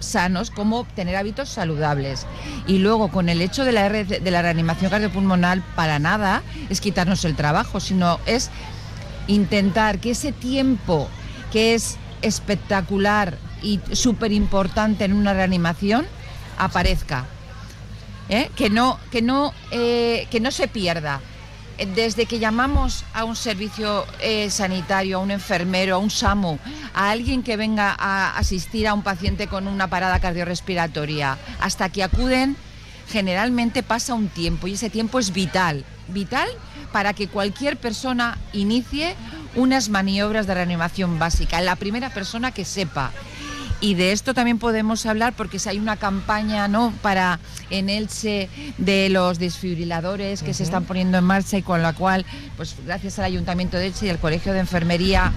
[0.01, 2.27] sanos, como tener hábitos saludables.
[2.67, 7.25] Y luego con el hecho de la, de la reanimación cardiopulmonar, para nada es quitarnos
[7.25, 8.51] el trabajo, sino es
[9.27, 11.09] intentar que ese tiempo
[11.53, 16.07] que es espectacular y súper importante en una reanimación
[16.59, 17.27] aparezca.
[18.29, 18.51] ¿eh?
[18.57, 21.21] Que, no, que, no, eh, que no se pierda
[21.95, 26.59] desde que llamamos a un servicio eh, sanitario, a un enfermero, a un SAMU,
[26.95, 32.03] a alguien que venga a asistir a un paciente con una parada cardiorrespiratoria, hasta que
[32.03, 32.57] acuden,
[33.09, 36.49] generalmente pasa un tiempo y ese tiempo es vital, vital
[36.93, 39.15] para que cualquier persona inicie
[39.55, 43.13] unas maniobras de reanimación básica, la primera persona que sepa
[43.81, 46.93] y de esto también podemos hablar porque si hay una campaña ¿no?
[47.03, 47.39] para
[47.71, 52.25] en Elche de los desfibriladores que se están poniendo en marcha y con la cual,
[52.57, 55.33] pues gracias al Ayuntamiento de Elche y al Colegio de Enfermería,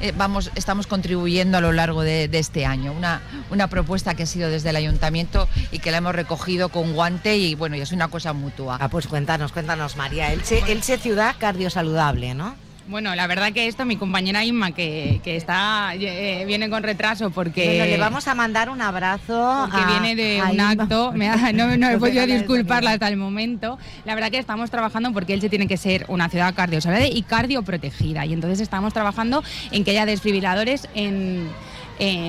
[0.00, 2.92] eh, vamos, estamos contribuyendo a lo largo de, este año.
[2.92, 6.92] Una, una propuesta que ha sido desde el ayuntamiento y que la hemos recogido con
[6.94, 8.76] guante y bueno, y es una cosa mutua.
[8.80, 10.32] Ah, pues cuéntanos, cuéntanos María.
[10.32, 12.56] Elche, Elche ciudad cardiosaludable, ¿no?
[12.86, 17.64] Bueno, la verdad que esto, mi compañera Inma, que, está eh, viene con retraso porque...
[17.64, 19.68] Bueno, le vamos a mandar un abrazo.
[19.74, 23.78] Que viene de un acto, no, no he podido disculparla hasta el momento.
[24.04, 27.22] La verdad que estamos trabajando porque él se tiene que ser una ciudad cardiosaludable y
[27.22, 28.26] cardioprotegida.
[28.26, 31.48] Y entonces estamos trabajando en que haya desfibriladores en,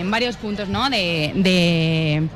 [0.09, 0.89] varios puntos ¿no?
[0.89, 2.29] de de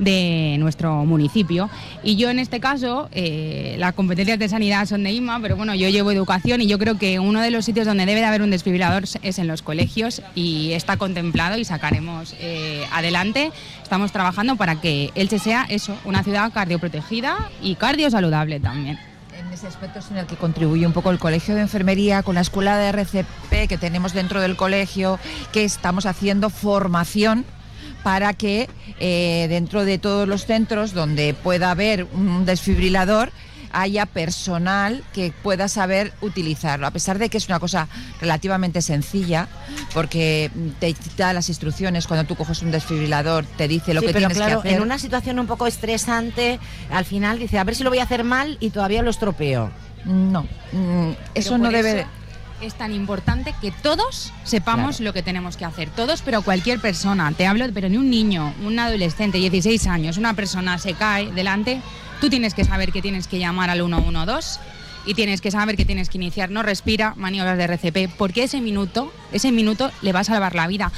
[0.00, 1.68] nuestro municipio.
[2.02, 5.74] Y yo en este caso, eh, las competencias de sanidad son de IMA, pero bueno,
[5.74, 8.42] yo llevo educación y yo creo que uno de los sitios donde debe de haber
[8.42, 13.52] un desfibrilador es en los colegios y está contemplado y sacaremos eh, adelante.
[13.82, 18.98] Estamos trabajando para que Elche sea eso, una ciudad cardioprotegida y cardiosaludable también
[19.38, 22.34] en ese aspecto es en el que contribuye un poco el Colegio de Enfermería con
[22.34, 25.18] la escuela de RCP que tenemos dentro del colegio,
[25.52, 27.46] que estamos haciendo formación
[28.02, 33.30] para que eh, dentro de todos los centros donde pueda haber un desfibrilador
[33.72, 37.88] haya personal que pueda saber utilizarlo, a pesar de que es una cosa
[38.20, 39.48] relativamente sencilla,
[39.94, 44.36] porque te da las instrucciones cuando tú coges un desfibrilador, te dice lo que tienes
[44.36, 44.72] que hacer.
[44.72, 46.58] En una situación un poco estresante,
[46.90, 49.70] al final dice, a ver si lo voy a hacer mal y todavía lo estropeo.
[50.04, 52.06] No, mm, eso no debe
[52.60, 55.90] es tan importante que todos sepamos lo que tenemos que hacer.
[55.90, 57.32] Todos, pero cualquier persona.
[57.32, 61.80] Te hablo, pero ni un niño, un adolescente, 16 años, una persona se cae delante,
[62.20, 64.60] tú tienes que saber que tienes que llamar al 112
[65.06, 68.60] y tienes que saber que tienes que iniciar, no respira, maniobras de RCP, porque ese
[68.60, 70.92] minuto, ese minuto le va a salvar la vida.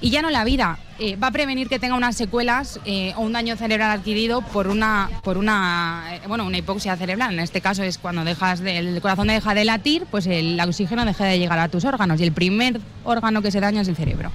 [0.00, 3.22] Y ya no la vida, eh, va a prevenir que tenga unas secuelas eh, o
[3.22, 7.34] un daño cerebral adquirido por una, por una, eh, bueno, una hipoxia cerebral.
[7.34, 11.24] En este caso es cuando dejas el corazón deja de latir, pues el oxígeno deja
[11.24, 14.30] de llegar a tus órganos y el primer órgano que se daña es el cerebro.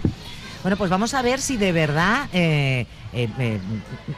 [0.61, 2.27] Bueno, pues vamos a ver si de verdad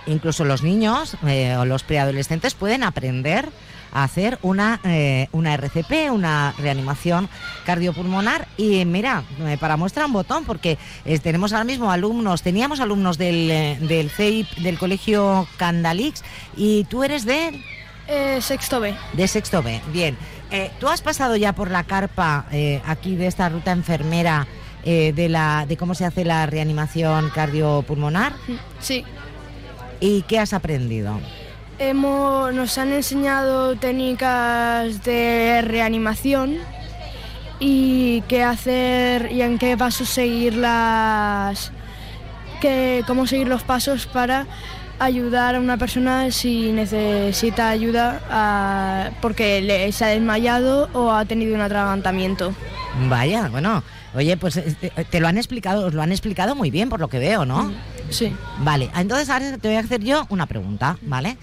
[0.08, 1.16] incluso los niños
[1.60, 3.50] o los preadolescentes pueden aprender
[3.92, 7.30] a hacer una, eh, una RCP, una reanimación
[7.66, 8.48] cardiopulmonar.
[8.58, 13.18] Y mira, eh, para muestra un botón, porque eh, tenemos ahora mismo alumnos, teníamos alumnos
[13.18, 13.48] del,
[13.88, 16.24] del CEIP, del colegio Candalix,
[16.56, 17.64] y tú eres de...
[18.42, 18.96] sexto B.
[19.14, 20.18] De sexto B, bien.
[20.80, 22.46] ¿Tú has pasado ya por la carpa
[22.86, 24.48] aquí de esta ruta enfermera
[24.84, 28.34] eh, de, la, de cómo se hace la reanimación cardiopulmonar?
[28.80, 29.06] Sí.
[30.00, 31.20] ¿Y qué has aprendido?
[31.86, 36.58] Hemos, nos han enseñado técnicas de reanimación
[37.60, 41.72] y qué hacer y en qué pasos seguir las
[42.62, 44.46] que, cómo seguir los pasos para
[45.00, 51.26] ayudar a una persona si necesita ayuda a- porque le, se ha desmayado o ha
[51.26, 52.54] tenido un atragantamiento.
[53.10, 53.82] Vaya, bueno,
[54.14, 57.00] oye, pues eh, te- te lo han explicado, os lo han explicado muy bien por
[57.00, 57.74] lo que veo, ¿no?
[58.12, 58.32] Sí.
[58.60, 61.38] Vale, entonces ahora te voy a hacer yo una pregunta, ¿vale?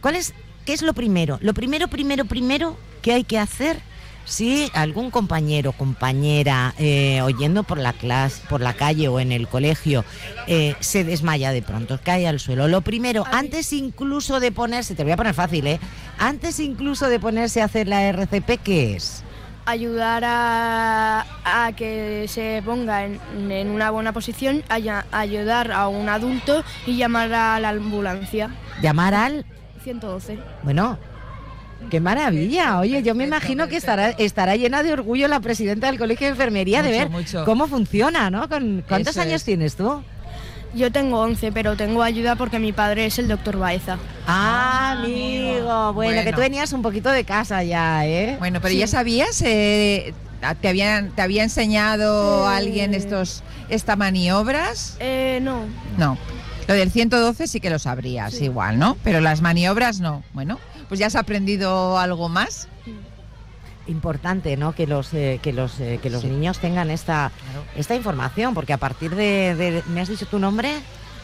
[0.00, 0.34] ¿Cuál es,
[0.64, 1.38] qué es lo primero?
[1.40, 3.80] Lo primero, primero, primero que hay que hacer
[4.28, 9.48] si algún compañero, compañera, eh, oyendo por la clase, por la calle o en el
[9.48, 10.04] colegio,
[10.46, 12.68] eh, se desmaya de pronto, cae al suelo.
[12.68, 15.80] Lo primero, antes incluso de ponerse, te voy a poner fácil, ¿eh?
[16.18, 19.24] Antes incluso de ponerse a hacer la RCP, ¿qué es?
[19.64, 26.64] ayudar a, a que se ponga en, en una buena posición, ayudar a un adulto
[26.86, 28.48] y llamar a la ambulancia.
[28.80, 29.44] Llamar al
[29.80, 30.38] 112.
[30.62, 30.98] Bueno,
[31.90, 32.78] qué maravilla.
[32.80, 36.32] Oye, yo me imagino que estará, estará llena de orgullo la presidenta del Colegio de
[36.32, 37.44] Enfermería de Mucho, ver mucho.
[37.44, 38.48] cómo funciona, ¿no?
[38.48, 39.44] Con, ¿Cuántos Eso años es.
[39.44, 40.02] tienes tú?
[40.74, 43.96] Yo tengo 11, pero tengo ayuda porque mi padre es el doctor Baeza.
[44.26, 45.94] Ah, amigo.
[45.94, 48.36] Bueno, que tú venías un poquito de casa ya, ¿eh?
[48.38, 50.12] Bueno, pero ya sabías, eh,
[50.60, 52.54] ¿te, habían, ¿te había enseñado Eh.
[52.54, 54.96] alguien estos estas maniobras?
[55.00, 55.62] Eh, no,
[55.96, 56.18] No.
[56.68, 58.44] Lo del 112 sí que lo sabrías Sí.
[58.44, 58.96] igual, ¿no?
[59.02, 60.22] Pero las maniobras no.
[60.34, 62.68] Bueno, pues ya has aprendido algo más.
[63.86, 64.74] Importante, ¿no?
[64.74, 66.26] Que los, eh, que los, eh, que los Sí.
[66.28, 67.32] niños tengan esta,
[67.74, 70.74] esta información, porque a partir de, de- ¿Me has dicho tu nombre?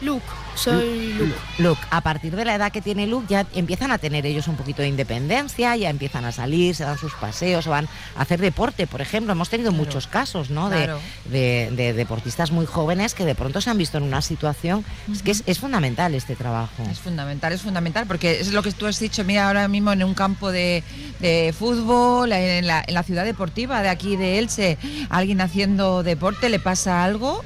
[0.01, 1.35] Luke, soy Luke.
[1.59, 4.55] Luke, a partir de la edad que tiene Luke ya empiezan a tener ellos un
[4.55, 8.87] poquito de independencia, ya empiezan a salir, se dan sus paseos, van a hacer deporte,
[8.87, 9.31] por ejemplo.
[9.31, 9.83] Hemos tenido Claro.
[9.85, 10.69] muchos casos, ¿no?
[10.69, 10.99] De- Claro.
[11.25, 14.85] De, de deportistas muy jóvenes que de pronto se han visto en una situación.
[15.11, 16.83] Es que es, es fundamental este trabajo.
[16.91, 20.03] Es fundamental, es fundamental, porque es lo que tú has dicho, mira, ahora mismo en
[20.03, 20.83] un campo de,
[21.19, 24.77] de fútbol, en la, en la ciudad deportiva de aquí de Elche,
[25.09, 27.43] alguien haciendo deporte, le pasa algo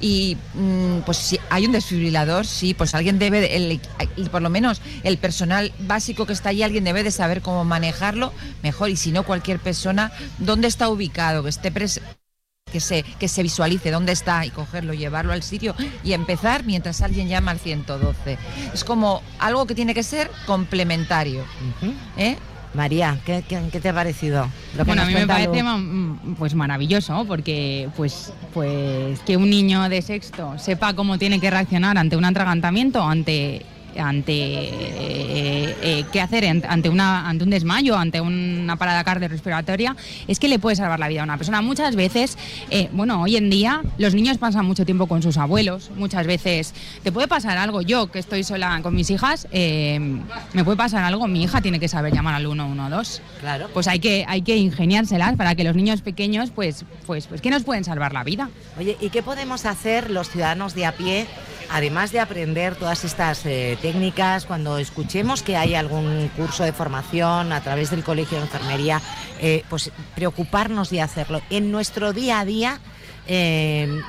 [0.00, 3.56] y mm, pues si hay un desfibrilador, sí, pues alguien debe, de-
[4.16, 7.64] el- por lo menos el personal básico que está allí, alguien debe de saber cómo
[7.64, 8.32] manejarlo
[8.62, 12.00] mejor y si no cualquier persona, dónde está ubicado, que esté pres-
[12.72, 17.00] que se, que se visualice dónde está y cogerlo, llevarlo al sitio y empezar mientras
[17.02, 18.38] alguien llama al 112.
[18.72, 21.44] Es como algo que tiene que ser complementario.
[22.16, 22.36] ¿eh?
[22.74, 24.48] María, ¿qué, qué, qué te ha parecido?
[24.76, 29.36] Lo que Bueno, a mí me parece ma- mm, pues maravilloso porque pues pues que
[29.36, 33.66] un niño de sexto sepa cómo tiene que reaccionar ante un atragantamiento, ante
[33.98, 39.96] ante eh, eh, qué hacer ante una ante un desmayo, ante una parada cardiorrespiratoria,
[40.28, 41.60] es que le puede salvar la vida a una persona.
[41.62, 42.36] Muchas veces,
[42.70, 45.90] eh, bueno, hoy en día los niños pasan mucho tiempo con sus abuelos.
[45.96, 47.82] Muchas veces te puede pasar algo.
[47.82, 51.26] Yo que estoy sola con mis hijas, me puede pasar algo.
[51.26, 53.68] Mi hija tiene que saber llamar al 112 Claro.
[53.72, 57.50] pues hay que hay que ingeniárselas para que los niños pequeños pues pues pues que
[57.50, 61.26] nos pueden salvar la vida Oye, ¿y qué podemos hacer los ciudadanos de a pie,
[61.70, 67.52] además de aprender todas estas eh, técnicas, cuando escuchemos que hay algún curso de formación
[67.52, 69.00] a través del Colegio de Enfermería,
[69.40, 72.80] eh, pues preocuparnos de hacerlo en nuestro día a día,
[73.26, 74.00] eh,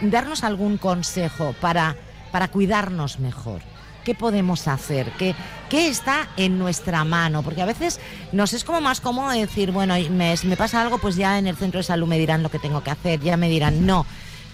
[0.00, 1.96] darnos algún consejo para,
[2.32, 3.62] para cuidarnos mejor?
[4.04, 5.10] ¿Qué podemos hacer?
[5.18, 5.34] ¿Qué,
[5.68, 7.42] ¿Qué está en nuestra mano?
[7.42, 8.00] Porque a veces
[8.32, 11.56] nos es como más cómodo decir, bueno, si me pasa algo, pues ya en el
[11.56, 14.06] centro de salud me dirán lo que tengo que hacer, ya me dirán, no.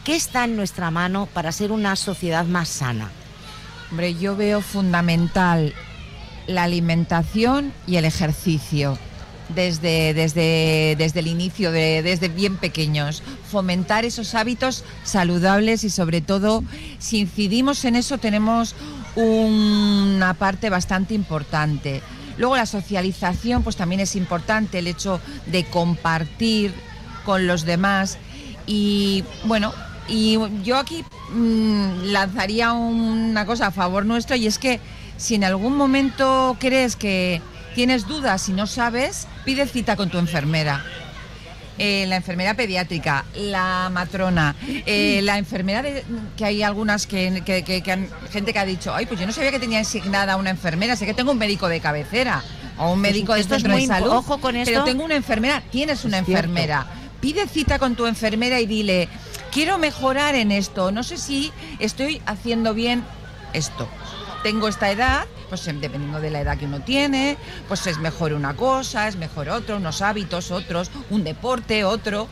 [0.06, 3.10] ¿Qué está en nuestra mano para ser una sociedad más sana?
[3.90, 5.74] Hombre, yo veo fundamental
[6.46, 8.96] la alimentación y el ejercicio.
[9.48, 13.20] Desde, desde, desde el inicio, de- desde bien pequeños.
[13.50, 16.62] Fomentar esos hábitos saludables y sobre todo,
[17.00, 18.76] si incidimos en eso, tenemos
[19.16, 22.00] una parte bastante importante.
[22.38, 26.72] Luego la socialización, pues también es importante, el hecho de compartir
[27.24, 28.18] con los demás.
[28.66, 29.72] Y bueno,
[30.08, 34.80] y yo aquí mm, lanzaría una cosa a favor nuestro y es que
[35.16, 37.40] si en algún momento crees que
[37.74, 40.84] tienes dudas y no sabes, pide cita con tu enfermera.
[41.78, 47.64] eh, la enfermera pediátrica, la matrona, eh, la enfermera de, que hay algunas que, que-
[47.64, 50.36] que- que han- gente que ha dicho, ay, pues yo no sabía que tenía asignada
[50.36, 52.42] una enfermera, sé que tengo un médico de cabecera
[52.78, 54.70] o un médico de esto es centro de muy impo- salud, ojo con esto.
[54.72, 56.86] pero tengo una enfermera, tienes una Es enfermera.
[57.20, 59.10] Pide cita con tu enfermera y dile,
[59.56, 63.02] quiero mejorar en esto, no sé si estoy haciendo bien
[63.54, 63.88] esto.
[64.42, 68.34] Tengo esta edad, pues em, dependiendo de la edad que uno tiene, pues es mejor
[68.34, 72.28] una cosa, es mejor otro, unos hábitos, otros, un deporte, otro.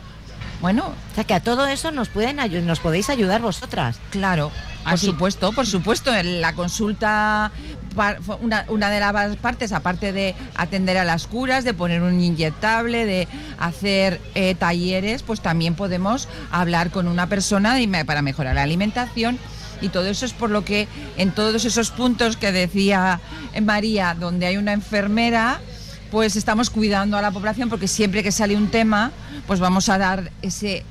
[0.61, 3.97] Bueno, O sea que a todo eso nos pueden nos podéis ayudar vosotras.
[4.11, 4.51] Claro,
[4.89, 6.15] por supuesto, por supuesto.
[6.15, 7.51] En la consulta,
[8.41, 13.05] una, una de las partes, aparte de atender a las curas, de poner un inyectable,
[13.05, 13.27] de
[13.59, 19.39] hacer eh, talleres, pues también podemos hablar con una persona para mejorar la alimentación.
[19.81, 23.19] Y todo eso es por lo que en todos esos puntos que decía
[23.53, 25.59] eh, María, donde hay una enfermera,
[26.11, 29.11] pues estamos cuidando a la población porque siempre que sale un tema,
[29.47, 30.85] pues vamos a dar ese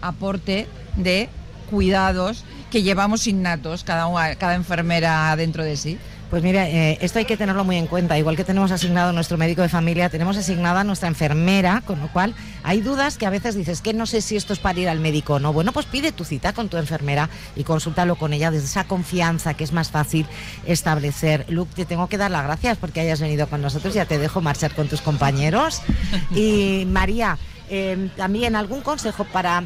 [0.00, 1.28] aporte de
[1.70, 5.98] cuidados que llevamos innatos cada, una- cada enfermera dentro de sí.
[6.30, 8.18] Pues mira, eh, esto hay que tenerlo muy en cuenta.
[8.18, 11.98] Igual que tenemos asignado a nuestro médico de familia, tenemos asignada a nuestra enfermera, con
[12.00, 14.78] lo cual hay dudas que a veces dices que no sé si esto es para
[14.78, 15.54] ir al médico o no.
[15.54, 19.54] Bueno, pues pide tu cita con tu enfermera y consúltalo con ella desde esa confianza
[19.54, 20.26] que es más fácil
[20.66, 21.46] establecer.
[21.48, 23.94] Luke, te tengo que dar las gracias porque hayas venido con nosotros.
[23.94, 25.80] Ya te dejo marchar con tus compañeros.
[26.34, 27.38] Y María,
[27.70, 29.64] eh, también algún consejo para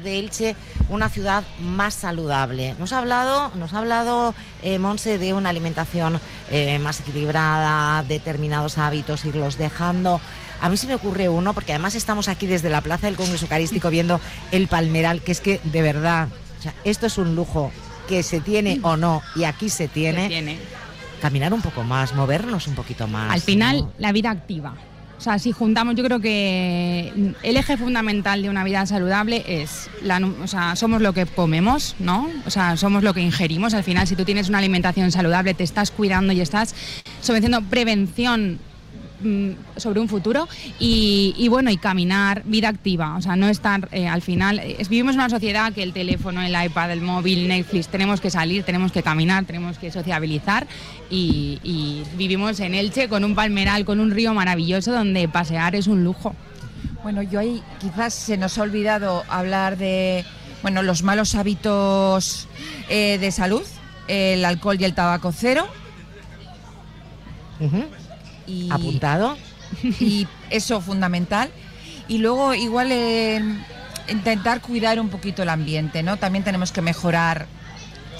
[0.00, 0.56] de Elche
[0.88, 2.74] una ciudad más saludable.
[2.78, 6.18] Nos ha hablado, nos ha hablado eh, Monse de una alimentación
[6.50, 10.22] eh, más equilibrada, determinados hábitos, irlos dejando.
[10.62, 13.44] A mí se me ocurre uno, porque además estamos aquí desde la Plaza del Congreso
[13.44, 14.22] Eucarístico viendo
[14.52, 16.28] el palmeral, que es que de verdad,
[16.58, 17.70] o sea, esto es un lujo
[18.08, 20.22] que se tiene o no, y aquí se tiene.
[20.22, 20.58] Se tiene.
[21.20, 23.30] Caminar un poco más, movernos un poquito más.
[23.30, 23.92] Al final, ¿no?
[23.98, 24.76] la vida activa.
[25.16, 29.88] O sea, si juntamos, yo creo que el eje fundamental de una vida saludable es,
[30.02, 32.28] la, o sea, somos lo que comemos, ¿no?
[32.46, 33.74] O sea, somos lo que ingerimos.
[33.74, 36.74] Al final, si tú tienes una alimentación saludable, te estás cuidando y estás
[37.20, 38.58] sometiendo prevención
[39.76, 40.48] sobre un futuro
[40.78, 44.88] y, y, bueno y caminar vida activa o sea no estar eh, al final es-
[44.88, 48.62] vivimos en una sociedad que el teléfono el iPad el móvil Netflix tenemos que salir
[48.64, 50.66] tenemos que caminar tenemos que sociabilizar
[51.10, 55.86] y, y vivimos en Elche con un palmeral con un río maravilloso donde pasear es
[55.86, 56.34] un lujo
[57.02, 60.24] Bueno, yo ahí quizás se nos ha olvidado hablar de
[60.62, 62.48] bueno, los malos hábitos
[62.88, 63.62] eh, de salud,
[64.08, 65.66] el alcohol y el tabaco cero.
[67.60, 67.84] Ujú.
[68.46, 69.36] Y, Apuntado.
[69.82, 71.50] y eso fundamental.
[72.08, 73.42] Y luego igual eh,
[74.08, 76.16] intentar cuidar un poquito el ambiente, ¿no?
[76.18, 77.46] También tenemos que mejorar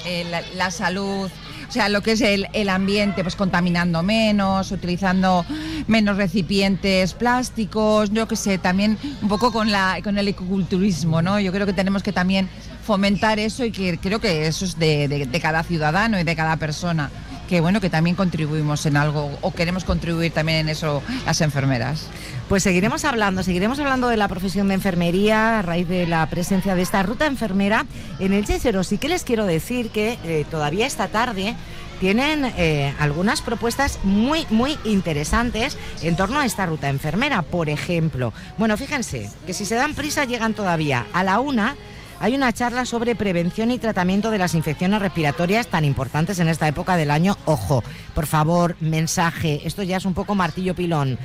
[0.06, 1.30] eh, la, la salud,
[1.68, 5.44] o sea, lo que es el, el ambiente, pues contaminando menos, utilizando
[5.86, 11.40] menos recipientes plásticos, yo que sé, también un poco con, la, con el ecoculturismo, ¿no?
[11.40, 12.48] Yo creo que tenemos que también
[12.86, 16.36] fomentar eso y que creo que eso es de, de- de cada ciudadano y de
[16.36, 17.10] cada persona.
[17.48, 22.08] Que bueno, que también contribuimos en algo o queremos contribuir también en eso las enfermeras.
[22.48, 26.74] Pues seguiremos hablando, seguiremos hablando de la profesión de enfermería a raíz de la presencia
[26.74, 27.86] de esta ruta enfermera
[28.18, 28.84] en el Chesero.
[28.84, 31.54] Sí que les quiero decir que eh, todavía esta tarde
[32.00, 37.42] tienen eh, algunas propuestas muy, muy interesantes en torno a esta ruta enfermera.
[37.42, 41.76] Por ejemplo, bueno, fíjense que si se dan prisa llegan todavía a la una.
[42.24, 46.66] Hay una charla sobre prevención y tratamiento de las infecciones respiratorias tan importantes en esta
[46.66, 47.36] época del año.
[47.44, 49.60] Ojo, por favor, mensaje.
[49.66, 51.18] Esto ya es un poco martillo pilón.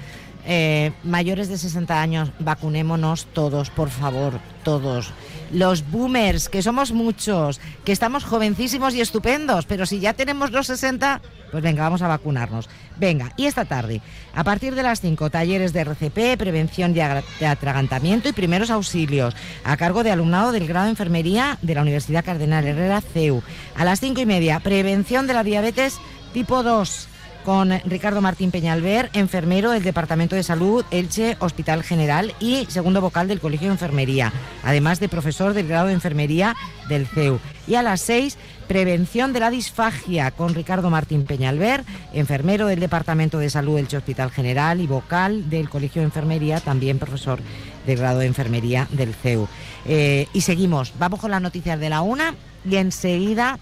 [0.51, 5.13] Eh, mayores de 60 años, vacunémonos todos, por favor, todos.
[5.51, 10.65] Los boomers, que somos muchos, que estamos jovencísimos y estupendos, pero si ya tenemos los
[10.65, 11.21] 60,
[11.51, 12.67] pues venga, vamos a vacunarnos.
[12.97, 14.01] Venga, y esta tarde,
[14.33, 17.03] a partir de las 5, talleres de RCP, prevención de
[17.45, 22.25] atragantamiento y primeros auxilios, a cargo de alumnado del grado de enfermería de la Universidad
[22.25, 23.43] Cardenal Herrera CEU.
[23.75, 25.99] A las 5 y media, prevención de la diabetes
[26.33, 27.08] tipo 2
[27.43, 33.27] con Ricardo Martín Peñalver, enfermero del Departamento de Salud Elche Hospital General y segundo vocal
[33.27, 34.31] del Colegio de Enfermería,
[34.63, 36.55] además de profesor del grado de Enfermería
[36.87, 37.39] del CEU.
[37.67, 38.37] Y a las seis,
[38.67, 41.83] prevención de la disfagia con Ricardo Martín Peñalver,
[42.13, 46.99] enfermero del Departamento de Salud Elche Hospital General y vocal del Colegio de Enfermería, también
[46.99, 47.39] profesor
[47.85, 49.47] del grado de Enfermería del CEU.
[49.85, 52.35] Eh, y seguimos, vamos con las noticias de la una
[52.69, 53.59] y enseguida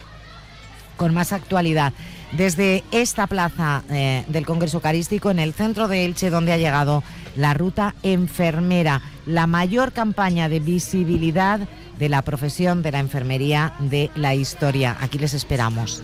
[0.97, 1.93] con más actualidad.
[2.33, 7.03] Desde esta plaza eh, del Congreso Eucarístico, en el centro de Elche, donde ha llegado
[7.35, 11.61] la ruta enfermera, la mayor campaña de visibilidad
[11.97, 14.97] de la profesión de la enfermería de la historia.
[14.99, 16.03] Aquí les esperamos.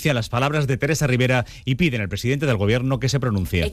[0.09, 3.63] las palabras de Teresa Rivera y piden al presidente del Gobierno que se pronuncie.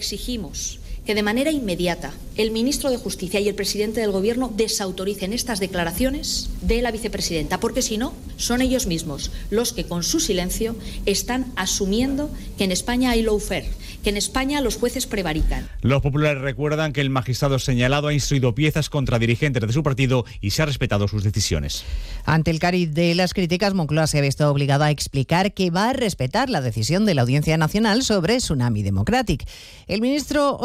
[1.08, 5.58] Que de manera inmediata el ministro de Justicia y el presidente del Gobierno desautoricen estas
[5.58, 10.76] declaraciones de la vicepresidenta, porque si no, son ellos mismos los que con su silencio
[11.06, 13.70] están asumiendo que en España hay lawfare,
[14.04, 15.66] que en España los jueces prevarican.
[15.80, 20.26] Los populares recuerdan que el magistrado señalado ha instruido piezas contra dirigentes de su partido
[20.40, 21.84] y se ha respetado sus decisiones.
[22.24, 25.88] Ante el cariz de las críticas, Moncloa se ha visto obligado a explicar que va
[25.88, 29.48] a respetar la decisión de la Audiencia Nacional sobre Tsunami Democratic.
[29.86, 30.56] El ministro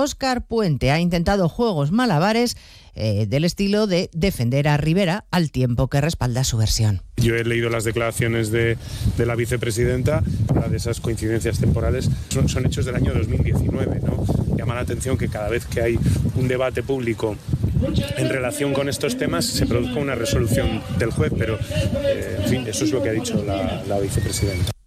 [0.42, 2.58] Puente ha intentado juegos malabares
[2.96, 7.02] eh, del estilo de defender a Rivera al tiempo que respalda su versión.
[7.18, 8.78] Yo he leído las declaraciones de,
[9.18, 10.22] la vicepresidenta,
[10.70, 14.02] de esas coincidencias temporales, son, hechos del año 2019.
[14.02, 14.26] ¿no?
[14.56, 16.00] Llama la atención que cada vez que hay
[16.36, 17.36] un debate público
[18.18, 21.58] en relación con estos temas se produzca una resolución del juez, pero
[22.06, 24.73] eh, en fin, eso es lo que ha dicho la vicepresidenta.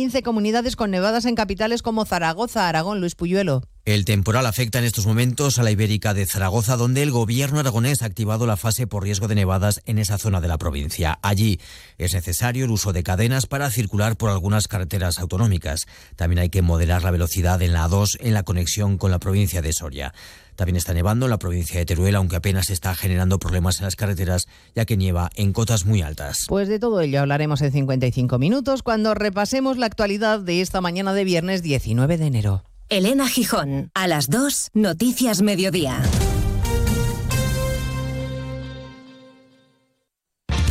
[0.00, 3.64] 15 comunidades con nevadas en capitales como Zaragoza, Aragón, Luis Puyuelo.
[3.84, 8.00] El temporal afecta en estos momentos a la Ibérica de Zaragoza, donde el gobierno aragonés
[8.00, 11.18] ha activado la fase por riesgo de nevadas en esa zona de la provincia.
[11.20, 11.60] Allí
[11.98, 15.86] es necesario el uso de cadenas para circular por algunas carreteras autonómicas.
[16.16, 19.60] También hay que moderar la velocidad en la A2 en la conexión con la provincia
[19.60, 20.14] de Soria.
[20.60, 23.96] También está nevando en la provincia de Teruel, aunque apenas está generando problemas en las
[23.96, 26.44] carreteras, ya que nieva en cotas muy altas.
[26.48, 31.14] Pues de todo ello hablaremos en 55 minutos cuando repasemos la actualidad de esta mañana
[31.14, 32.64] de viernes 19 de enero.
[32.90, 36.02] Elena Gijón, a las 2, Noticias Mediodía.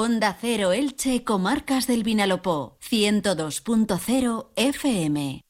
[0.00, 5.44] Onda Cero Elche, Comarcas del Vinalopó, 102.0 FM.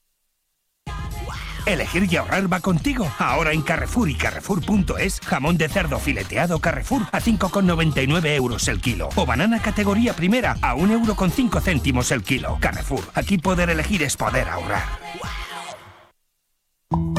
[1.67, 3.07] Elegir y ahorrar va contigo.
[3.21, 9.11] Ahora en Carrefour y Carrefour.es, jamón de cerdo fileteado Carrefour a 5,99 euros el kilo.
[9.15, 12.59] O banana categoría primera a 1 euro con 5 céntimos el kilo.
[12.61, 14.83] Carrefour, aquí poder elegir es poder ahorrar.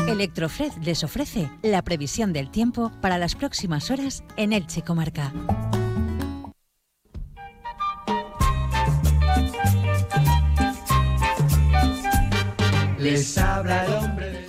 [0.06, 5.32] Electrofred les ofrece la previsión del tiempo para las próximas horas en Elche Comarca.
[13.02, 14.48] Les habla el hombre.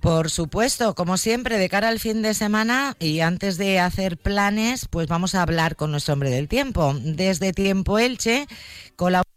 [0.00, 4.88] Por supuesto, como siempre, de cara al fin de semana y antes de hacer planes,
[4.90, 6.92] pues vamos a hablar con nuestro hombre del tiempo.
[7.00, 8.48] Desde Tiempo Elche,
[8.96, 9.31] colabora.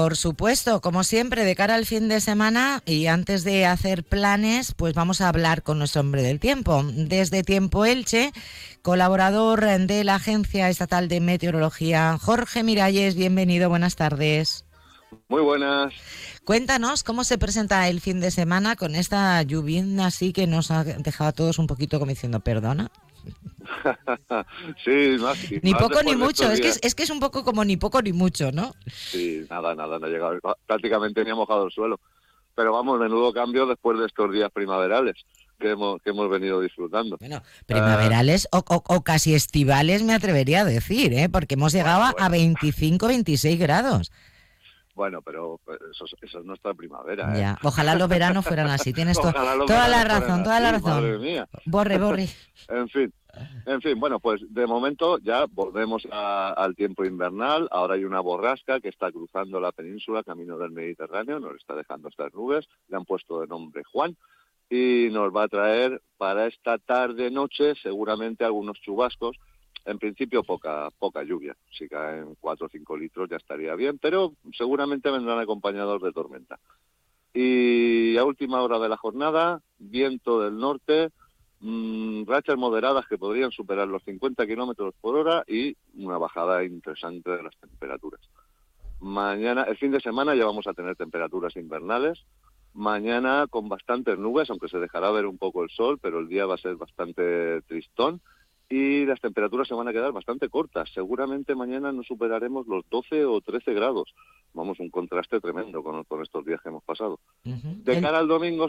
[0.00, 4.72] Por supuesto, como siempre, de cara al fin de semana y antes de hacer planes,
[4.72, 6.82] pues vamos a hablar con nuestro hombre del tiempo.
[6.90, 8.32] Desde Tiempo Elche,
[8.80, 14.64] colaborador de la Agencia Estatal de Meteorología, Jorge Miralles, bienvenido, buenas tardes.
[15.28, 15.92] Muy buenas.
[16.44, 20.82] Cuéntanos cómo se presenta el fin de semana con esta lluvia así que nos ha
[20.82, 22.90] dejado a todos un poquito como diciendo, perdona.
[24.84, 27.44] sí, más, Ni más poco ni mucho, es que, es, es que es un poco
[27.44, 28.72] como ni poco ni mucho, ¿no?
[28.86, 30.38] Sí, nada, nada, no ha llegado.
[30.66, 32.00] Prácticamente ni ha mojado el suelo.
[32.54, 35.16] Pero vamos, menudo cambio después de estos días primaverales
[35.58, 37.16] que hemos, que hemos venido disfrutando.
[37.66, 41.28] Primaverales o, o- o casi estivales me atrevería a decir, ¿eh?
[41.28, 44.10] porque hemos llegado a 25, 26 grados.
[44.94, 45.60] Bueno, pero
[45.90, 47.34] eso, es- eso es nuestra primavera.
[47.36, 47.40] ¿eh?
[47.40, 49.32] Ya, ojalá los veranos fueran así, tienes to-
[49.66, 51.02] toda la razón, toda la razón.
[51.04, 51.48] Madre mía.
[51.66, 52.28] Borre, borre.
[52.68, 53.12] en fin,
[53.66, 57.68] en fin, bueno, pues de momento ya volvemos a- al tiempo invernal.
[57.70, 62.08] Ahora hay una borrasca que está cruzando la península, camino del Mediterráneo, nos está dejando
[62.08, 62.66] estas nubes.
[62.88, 64.16] Le han puesto de nombre Juan
[64.68, 69.36] y nos va a traer para esta tarde noche seguramente algunos chubascos.
[69.86, 71.56] En principio poca poca lluvia.
[71.70, 76.58] Si caen 4 o 5 litros ya estaría bien, pero seguramente vendrán acompañados de tormenta.
[77.32, 81.10] Y a última hora de la jornada, viento del norte,
[81.60, 87.30] mm, rachas moderadas que podrían superar los 50 kilómetros por hora y una bajada interesante
[87.30, 88.20] de las temperaturas.
[89.00, 92.24] Mañana, el fin de semana ya vamos a tener temperaturas invernales.
[92.74, 96.46] Mañana con bastantes nubes, aunque se dejará ver un poco el sol, pero el día
[96.46, 98.20] va a ser bastante tristón
[98.70, 100.88] y las temperaturas se van a quedar bastante cortas.
[100.94, 104.14] Seguramente mañana no superaremos los 12 o 13 grados.
[104.54, 107.18] vamos, un contraste tremendo con, con estos días que hemos pasado.
[107.42, 108.68] De cara al domingo,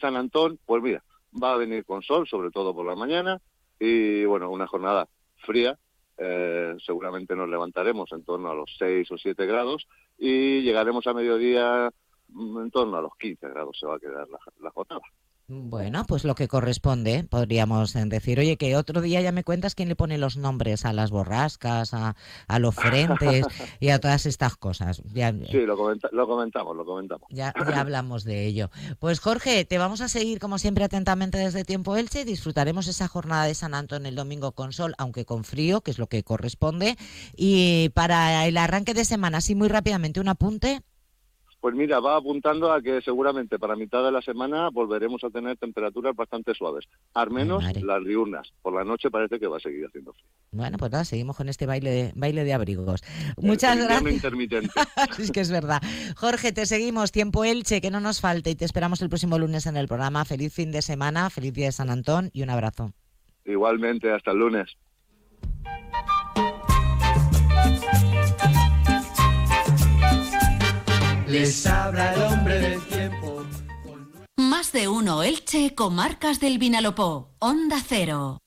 [0.00, 3.40] San Antón, pues mira, va a venir con sol, sobre todo por la mañana,
[3.78, 5.08] y bueno, una jornada
[5.44, 5.78] fría,
[6.18, 11.14] eh, seguramente nos levantaremos en torno a los 6 o 7 grados y llegaremos a
[11.14, 11.90] mediodía
[12.28, 15.00] mm, en torno a los 15 grados se va a quedar la, la jornada.
[15.52, 18.38] Bueno, pues lo que corresponde, podríamos decir.
[18.38, 21.92] Oye, que otro día ya me cuentas quién le pone los nombres a las borrascas,
[21.92, 22.14] a,
[22.60, 23.46] los frentes
[23.80, 25.02] y a todas estas cosas.
[25.12, 25.74] Ya, sí, lo,
[26.12, 27.26] lo comentamos, lo comentamos.
[27.30, 28.70] Ya, ya hablamos de ello.
[29.00, 32.24] Pues Jorge, te vamos a seguir como siempre atentamente desde Tiempo Elche.
[32.24, 35.98] Disfrutaremos esa jornada de San Antón el domingo con sol, aunque con frío, que es
[35.98, 36.96] lo que corresponde.
[37.36, 40.82] Y para el arranque de semana, así muy rápidamente, un apunte.
[41.60, 45.58] Pues mira, va apuntando a que seguramente para mitad de la semana volveremos a tener
[45.58, 48.52] temperaturas bastante suaves, al menos las diurnas.
[48.62, 50.24] Por la noche parece que va a seguir haciendo frío.
[50.52, 53.02] Bueno, pues nada, seguimos con este baile de, baile de abrigos.
[53.36, 54.12] Muchas gracias.
[54.12, 54.70] intermitente.
[55.18, 55.82] es que es verdad.
[56.16, 57.12] Jorge, te seguimos.
[57.12, 60.24] Tiempo Elche, que no nos falte y te esperamos el próximo lunes en el programa.
[60.24, 62.92] Feliz fin de semana, feliz día de San Antón y un abrazo.
[63.44, 64.76] Igualmente, hasta el lunes.
[71.30, 73.44] Les habla el hombre del tiempo.
[74.36, 77.30] Más de uno Elche, comarcas del Vinalopó.
[77.38, 78.38] Onda Cero.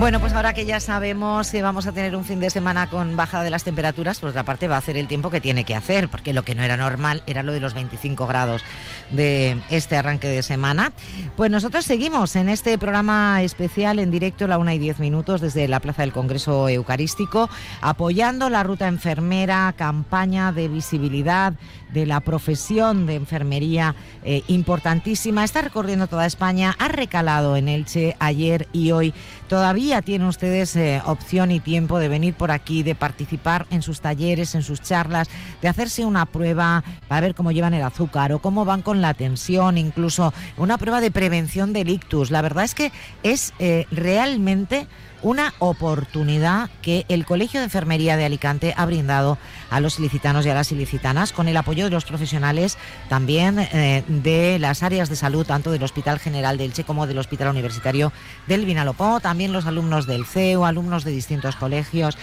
[0.00, 3.16] Bueno, pues ahora que ya sabemos que vamos a tener un fin de semana con
[3.16, 5.74] bajada de las temperaturas, por otra parte va a hacer el tiempo que tiene que
[5.74, 8.62] hacer, porque lo que no era normal era lo de los 25 grados
[9.10, 10.92] de este arranque de semana.
[11.36, 15.68] Pues nosotros seguimos en este programa especial en directo, la una y diez minutos, desde
[15.68, 17.50] la Plaza del Congreso Eucarístico,
[17.82, 21.52] apoyando la ruta enfermera, campaña de visibilidad
[21.92, 25.44] de la profesión de enfermería eh, importantísima.
[25.44, 29.14] Está recorriendo toda España, ha recalado en Elche ayer y hoy.
[29.48, 34.00] Todavía tienen ustedes eh, opción y tiempo de venir por aquí, de participar en sus
[34.00, 35.28] talleres, en sus charlas,
[35.60, 39.14] de hacerse una prueba para ver cómo llevan el azúcar o cómo van con la
[39.14, 42.30] tensión, incluso una prueba de prevención del ictus.
[42.30, 44.86] La verdad es que es eh, realmente
[45.22, 49.38] una oportunidad que el Colegio de Enfermería de Alicante ha brindado
[49.70, 52.76] a los ilicitanos y a las ilicitanas con el apoyo de los profesionales
[53.08, 57.18] también eh, de las áreas de salud, tanto del Hospital General del Che como del
[57.18, 58.12] Hospital Universitario
[58.46, 62.18] del Vinalopó, también los alumnos del CEU, alumnos de distintos colegios.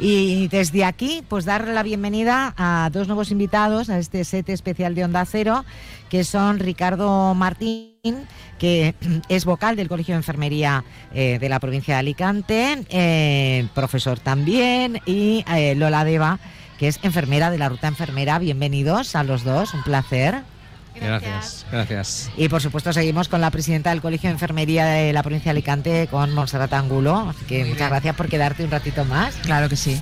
[0.00, 4.94] Y desde aquí, pues darle la bienvenida a dos nuevos invitados a este set especial
[4.94, 5.64] de Onda Cero,
[6.08, 8.28] que son Ricardo Martín,
[8.58, 8.94] que
[9.28, 15.00] es vocal del Colegio de Enfermería eh, de la provincia de Alicante, eh, profesor también,
[15.04, 15.44] y
[15.74, 16.38] Lola Deva,
[16.78, 18.38] que es enfermera de la Ruta Enfermera.
[18.38, 20.42] Bienvenidos a los dos, un placer.
[20.94, 22.30] Gracias, gracias.
[22.36, 25.58] Y por supuesto seguimos con la presidenta del Colegio de Enfermería de la provincia de
[25.58, 27.30] Alicante, con Monserrat Angulo.
[27.30, 29.34] Así que muchas gracias por quedarte un ratito más.
[29.36, 30.00] Claro que sí.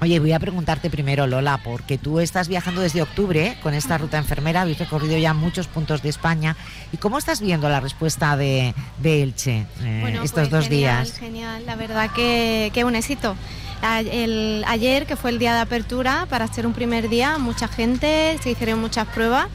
[0.00, 4.18] Oye, voy a preguntarte primero, Lola, porque tú estás viajando desde octubre con esta ruta
[4.18, 6.54] enfermera, habéis recorrido ya muchos puntos de España.
[6.92, 11.18] ¿Y cómo estás viendo la respuesta de, Elche eh, estos pues dos días?
[11.18, 13.36] Genial, la verdad que, que un éxito.
[13.82, 18.38] El, ayer, que fue el día de apertura, para ser un primer día, mucha gente,
[18.42, 19.46] se hicieron muchas pruebas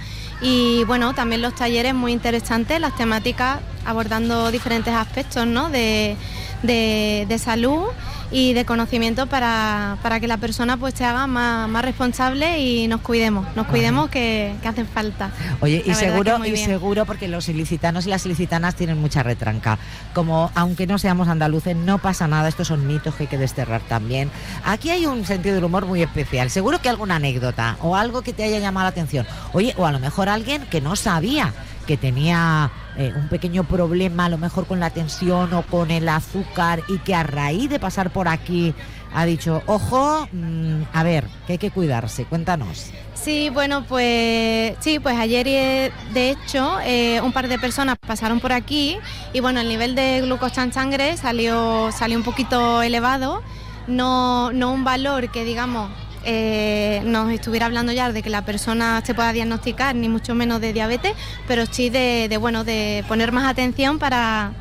[0.41, 5.69] y bueno, también los talleres muy interesantes, las temáticas abordando diferentes aspectos ¿no?
[5.69, 6.15] de,
[6.63, 7.87] de salud
[8.31, 13.45] y de conocimiento para, que la persona pues se haga más, responsable y nos cuidemos,
[13.55, 15.31] nos cuidemos que, que hacen falta.
[15.59, 19.77] Oye, y seguro, y seguro porque los ilicitanos y las ilicitanas tienen mucha retranca.
[20.13, 23.81] Como aunque no seamos andaluces, no pasa nada, estos son mitos que hay que desterrar
[23.81, 24.31] también.
[24.63, 26.49] Aquí hay un sentido del humor muy especial.
[26.49, 29.25] Seguro que alguna anécdota o algo que te haya llamado la atención.
[29.53, 31.53] Oye, o a lo mejor alguien que no sabía
[31.85, 36.09] que tenía eh, un pequeño problema a lo mejor con la tensión o con el
[36.09, 38.73] azúcar y que a raíz de pasar por aquí
[39.13, 42.91] ha dicho, ojo, mm, a ver, que hay que cuidarse, cuéntanos.
[43.13, 48.39] Sí, bueno, pues sí, pues ayer eh, de hecho eh, un par de personas pasaron
[48.39, 48.97] por aquí
[49.31, 53.43] y bueno, el nivel de glucosa en sangre salió, salió un poquito elevado,
[53.87, 55.91] no, no un valor que digamos
[56.23, 60.61] eh, nos estuviera hablando ya de que la persona se pueda diagnosticar, ni mucho menos
[60.61, 61.13] de diabetes,
[61.47, 64.51] pero sí de, bueno, de poner más atención para,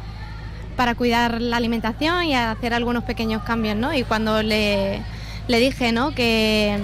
[0.76, 3.92] para cuidar la alimentación y hacer algunos pequeños cambios, ¿no?
[3.94, 5.02] Y cuando le,
[5.48, 6.14] dije, ¿no?
[6.14, 6.78] Que,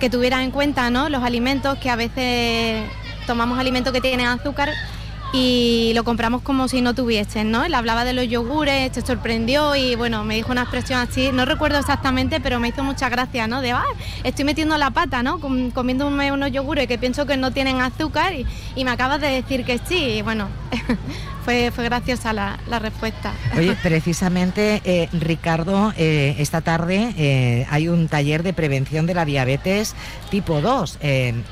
[0.00, 1.08] que tuviera en cuenta, ¿no?
[1.08, 2.84] Los alimentos, que a veces
[3.26, 4.70] tomamos alimentos que tienen azúcar
[5.32, 7.64] y lo compramos como si no tuviesen, ¿no?
[7.64, 11.44] Él hablaba de los yogures, se sorprendió y bueno, me dijo una expresión así, no
[11.44, 13.60] recuerdo exactamente, pero me hizo mucha gracia, ¿no?
[13.60, 13.84] De, ah,
[14.24, 15.38] estoy metiendo la pata, ¿no?
[15.38, 19.78] Comiéndome unos yogures que pienso que no tienen azúcar y, me acabas de decir que
[19.78, 20.48] sí, y bueno,
[21.44, 23.32] fue, fue graciosa la, la respuesta.
[23.56, 29.24] Oye, precisamente, eh, Ricardo, eh, esta tarde eh, hay un taller de prevención de la
[29.24, 29.94] diabetes
[30.30, 30.98] tipo 2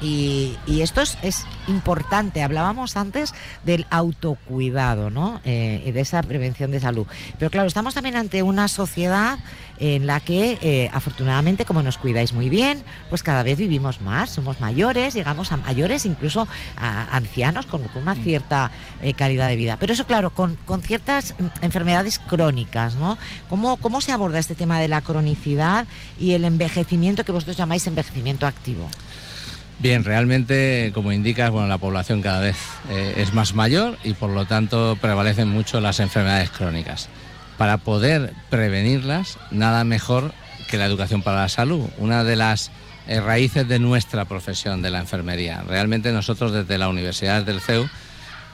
[0.02, 2.42] y, y, esto es, es, importante.
[2.42, 3.34] Hablábamos antes
[3.64, 5.40] del autocuidado, ¿no?
[5.44, 7.06] y de esa prevención de salud.
[7.38, 9.38] Pero claro, estamos también ante una sociedad
[9.78, 14.60] en la que afortunadamente como nos cuidáis muy bien, pues cada vez vivimos más, somos
[14.60, 18.70] mayores, llegamos a mayores, incluso a ancianos con, con una cierta
[19.16, 19.76] calidad de vida.
[19.78, 23.18] Pero eso, claro, con, con ciertas enfermedades crónicas, ¿no?
[23.48, 25.86] ¿Cómo, ¿Cómo se aborda este tema de la cronicidad
[26.18, 28.88] y el envejecimiento que vosotros llamáis envejecimiento activo?
[29.78, 32.56] Bien, realmente, como indicas, bueno, la población cada vez
[32.88, 37.08] eh, es más mayor y por lo tanto prevalecen mucho las enfermedades crónicas.
[37.58, 40.32] Para poder prevenirlas, nada mejor
[40.68, 41.88] que la educación para la salud.
[41.98, 42.70] Una de las
[43.06, 45.62] eh, raíces de nuestra profesión de la enfermería.
[45.66, 47.88] Realmente nosotros desde la Universidad del CEU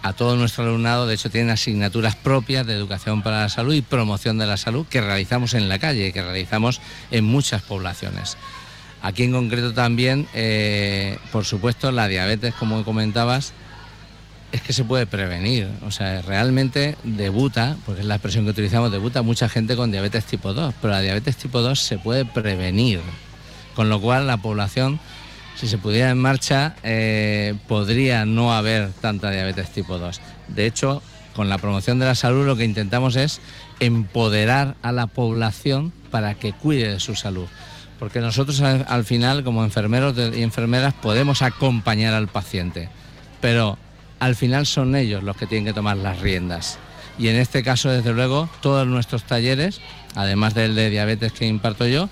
[0.02, 3.82] a todo nuestro alumnado, de hecho, tienen asignaturas propias de educación para la salud y
[3.82, 6.80] promoción de la salud que realizamos en la calle, que realizamos
[7.12, 8.36] en muchas poblaciones.
[9.00, 13.52] Aquí en concreto también, eh, por supuesto, la diabetes, como comentabas,
[14.52, 15.68] es que se puede prevenir.
[15.84, 20.24] O sea, realmente debuta, porque es la expresión que utilizamos, debuta mucha gente con diabetes
[20.24, 23.00] tipo 2, pero la diabetes tipo 2 se puede prevenir.
[23.74, 25.00] Con lo cual la población
[25.56, 30.20] si se pudiera en marcha, eh, podría no haber tanta diabetes tipo 2.
[30.48, 31.02] De hecho,
[31.34, 33.40] con la promoción de la salud lo que intentamos es
[33.80, 37.46] empoderar a la población para que cuide de su salud.
[37.98, 42.88] Porque nosotros al, final, como enfermeros y enfermeras, podemos acompañar al paciente,
[43.40, 43.78] pero
[44.22, 46.78] al final son ellos los que tienen que tomar las riendas.
[47.18, 49.80] Y en este caso, desde luego, todos nuestros talleres,
[50.14, 52.08] además del de diabetes que imparto yo,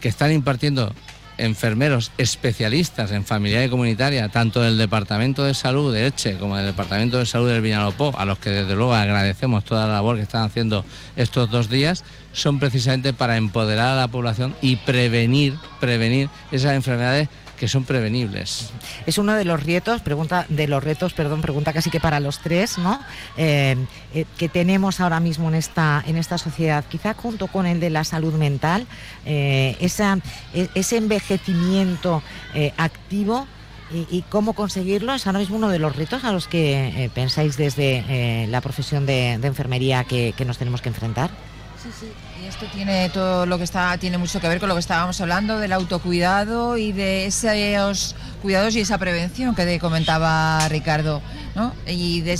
[0.00, 0.92] que están impartiendo
[1.38, 6.66] enfermeros especialistas en familia y comunitaria, tanto del Departamento de Salud de Eche como del
[6.66, 10.22] Departamento de Salud del Vinalopó, a los que desde luego agradecemos toda la labor que
[10.22, 10.84] están haciendo
[11.14, 17.28] estos dos días, son precisamente para empoderar a la población y prevenir, prevenir esas enfermedades
[17.56, 18.70] que son prevenibles.
[19.06, 22.38] Es uno de los retos, pregunta de los retos, perdón, pregunta casi que para los
[22.40, 23.00] tres, ¿no?
[23.36, 23.76] Eh,
[24.14, 27.90] eh, que tenemos ahora mismo en esta en esta sociedad, quizá junto con el de
[27.90, 28.86] la salud mental,
[29.24, 30.18] eh, esa,
[30.54, 32.22] e, ese envejecimiento
[32.76, 33.46] activo.
[34.10, 38.48] Y, cómo conseguirlo es ahora mismo uno de los retos a los que pensáis desde
[38.48, 41.30] la profesión de, enfermería que, que nos tenemos que enfrentar.
[41.80, 42.06] Sí, sí
[42.48, 45.58] esto tiene todo lo que está, tiene mucho que ver con lo que estábamos hablando
[45.58, 51.20] del autocuidado y de esos cuidados y esa prevención que comentaba Ricardo,
[51.54, 51.74] ¿no?
[51.86, 52.36] Y de,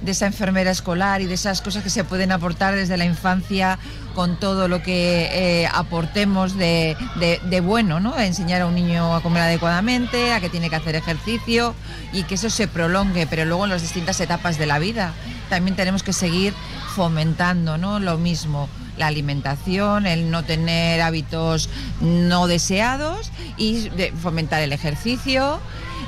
[0.00, 3.78] de esa enfermera escolar y de esas cosas que se pueden aportar desde la infancia
[4.14, 8.18] con todo lo que eh, aportemos de, de, bueno, ¿no?
[8.18, 11.74] Enseñar a un niño a comer adecuadamente, a que tiene que hacer ejercicio
[12.12, 15.12] y que eso se prolongue, pero luego en las distintas etapas de la vida
[15.50, 16.54] también tenemos que seguir
[16.96, 18.00] fomentando, ¿no?
[18.00, 21.68] Lo mismo la alimentación, el no tener hábitos
[22.00, 23.90] no deseados y
[24.22, 25.60] fomentar el ejercicio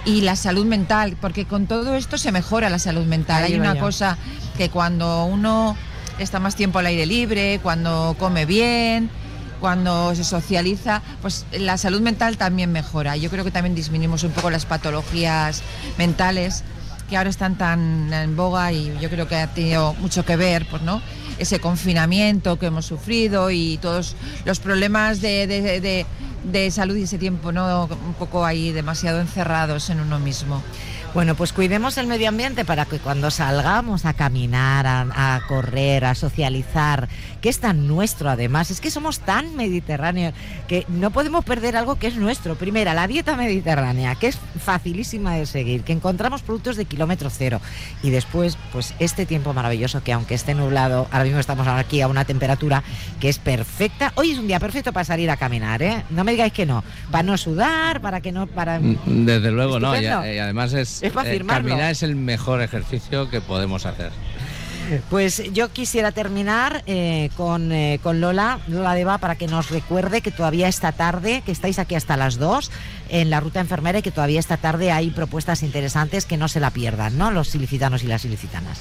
[0.07, 3.45] y la salud mental, porque con todo esto se mejora la salud mental.
[3.45, 4.16] Hay una cosa
[4.57, 5.76] que cuando uno
[6.18, 9.11] está más tiempo al aire libre, cuando come bien,
[9.61, 13.18] cuando se socializa, pues la salud mental también mejora.
[13.18, 15.62] Yo creo que también disminuimos un poco las patologías
[15.99, 16.64] mentales
[17.09, 20.66] que ahora están tan en boga y yo creo que ha tenido mucho que ver,
[20.70, 21.00] pues, ¿no?
[21.38, 26.06] ese confinamiento que hemos sufrido y todos los problemas de,
[26.70, 27.84] salud y ese tiempo, ¿no?
[27.84, 30.62] Un poco ahí demasiado encerrados en uno mismo.
[31.14, 36.14] Bueno, pues cuidemos el medio ambiente para que cuando salgamos a caminar, a, correr, a
[36.14, 37.09] socializar,
[37.41, 40.34] que es tan nuestro además, es que somos tan mediterráneos
[40.66, 42.57] que no podemos perder algo que es nuestro.
[42.57, 47.61] Primera, la dieta mediterránea, que es facilísima de seguir, que encontramos productos de kilómetro cero.
[48.03, 52.09] Y después, pues este tiempo maravilloso que aunque esté nublado, ahora mismo estamos aquí a
[52.09, 52.82] una temperatura
[53.20, 54.12] que es perfecta.
[54.16, 56.05] Hoy es un día perfecto para salir a caminar, ¿eh?
[56.11, 56.84] No me digáis que no.
[57.11, 58.47] Para no sudar, para que no...
[58.47, 58.80] Para...
[58.80, 59.99] Desde luego, no.
[60.01, 64.11] Y, además es es eh, caminar es el mejor ejercicio que podemos hacer.
[65.11, 70.20] Pues yo quisiera terminar eh, con, eh, con, Lola, Lola Deva, para que nos recuerde
[70.20, 72.70] que todavía esta tarde, que estáis aquí hasta las 2
[73.11, 76.61] en la ruta enfermera y que todavía esta tarde hay propuestas interesantes que no se
[76.61, 77.30] la pierdan, ¿no?
[77.30, 78.78] Los ilicitanos y las ilicitanas.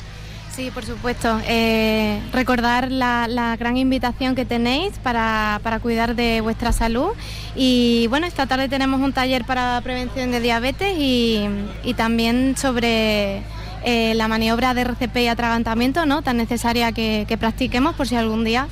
[0.58, 1.40] Sí, por supuesto.
[1.46, 7.10] Eh, recordar la, gran invitación que tenéis para, cuidar de vuestra salud.
[7.56, 11.48] Y bueno, esta tarde tenemos un taller para prevención de diabetes y,
[11.96, 13.44] también sobre
[13.84, 16.22] eh, la maniobra de RCP y atragantamiento, ¿no?
[16.22, 18.68] Tan necesaria que, que practiquemos por si algún día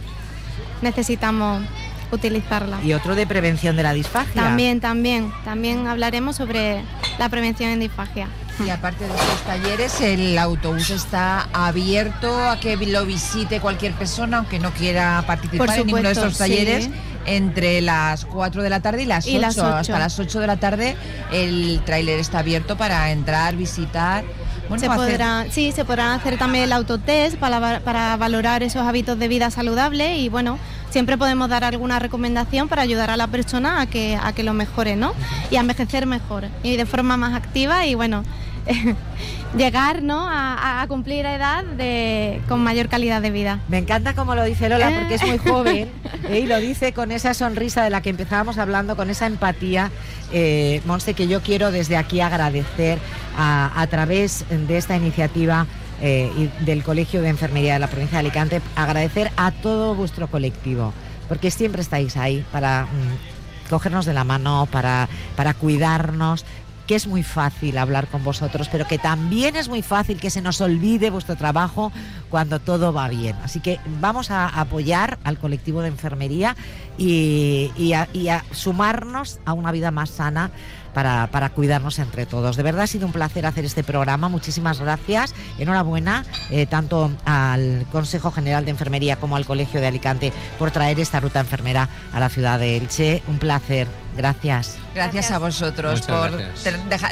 [0.81, 1.63] necesitamos
[2.11, 2.79] utilizarla.
[2.83, 4.41] Y otro de prevención de la disfagia.
[4.41, 5.31] También, también.
[5.43, 6.81] También hablaremos sobre
[7.19, 8.27] la prevención en disfagia.
[8.65, 14.37] Y aparte de estos talleres, el autobús está abierto a que lo visite cualquier persona,
[14.37, 16.85] aunque no quiera participar en ninguno de estos talleres.
[16.85, 16.91] sí.
[17.27, 19.35] Entre las 4 de la tarde y las 8.
[19.35, 19.65] Y las ocho.
[19.65, 20.95] Hasta las 8 de la tarde
[21.31, 24.23] el tráiler está abierto para entrar, visitar.
[24.69, 28.81] Bueno, se hacer- podrá, sí, se podrán hacer también el autotest para, para valorar esos
[28.83, 30.57] hábitos de vida saludables y bueno,
[30.89, 34.53] siempre podemos dar alguna recomendación para ayudar a la persona a que, a que lo
[34.53, 35.13] mejore, ¿no?
[35.51, 38.23] Y a envejecer mejor y de forma más activa y bueno,
[39.57, 40.27] llegar ¿no?
[40.29, 43.59] a, a cumplir edad de, con mayor calidad de vida.
[43.67, 45.89] Me encanta como lo dice Lola porque es muy joven
[46.29, 46.39] ¿eh?
[46.39, 49.91] y lo dice con esa sonrisa de la que empezábamos hablando, con esa empatía.
[50.31, 52.99] Eh, Monse, que yo quiero desde aquí agradecer
[53.37, 55.67] a, a través de esta iniciativa
[56.01, 60.27] eh, y del Colegio de Enfermería de la provincia de Alicante, agradecer a todo vuestro
[60.27, 60.93] colectivo,
[61.29, 66.43] porque siempre estáis ahí para mm, cogernos de la mano, para, para cuidarnos,
[66.85, 70.41] que es muy fácil hablar con vosotros, pero que también es muy fácil que se
[70.41, 71.91] nos olvide vuestro trabajo
[72.29, 73.35] cuando todo va bien.
[73.43, 76.55] Así que vamos a apoyar al colectivo de enfermería
[76.97, 80.51] y, a, sumarnos a una vida más sana.
[80.95, 82.55] Para, para cuidarnos entre todos.
[82.55, 84.29] De verdad ha sido un placer hacer este programa.
[84.29, 85.35] Muchísimas gracias.
[85.59, 91.01] Enhorabuena eh, tanto al Consejo General de Enfermería como al Colegio de Alicante por traer
[91.01, 93.23] esta ruta enfermera a la ciudad de Elche.
[93.27, 94.04] Un placer.
[94.15, 94.77] Gracias.
[94.93, 96.63] Gracias a vosotros Muchas por gracias.
[96.63, 97.11] ter- deja-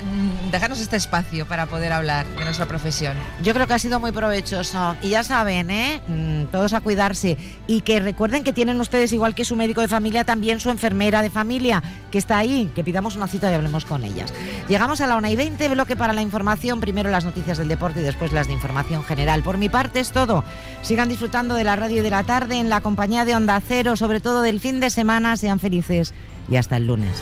[0.51, 3.17] dejarnos este espacio para poder hablar de nuestra profesión.
[3.41, 4.95] Yo creo que ha sido muy provechoso.
[5.01, 6.01] Y ya saben, ¿eh?
[6.07, 7.37] Mm, todos a cuidarse.
[7.67, 11.21] Y que recuerden que tienen ustedes, igual que su médico de familia, también su enfermera
[11.21, 12.71] de familia, que está ahí.
[12.73, 14.33] Que pidamos una cita y hablemos con ellas.
[14.69, 16.79] Llegamos a la 1 y 20, bloque para la información.
[16.79, 19.43] Primero las noticias del deporte y después las de información general.
[19.43, 20.43] Por mi parte es todo.
[20.83, 23.97] Sigan disfrutando de la radio y de la tarde en la compañía de Onda Cero,
[23.97, 25.35] sobre todo del fin de semana.
[25.35, 26.13] Sean felices
[26.49, 27.21] y hasta el lunes.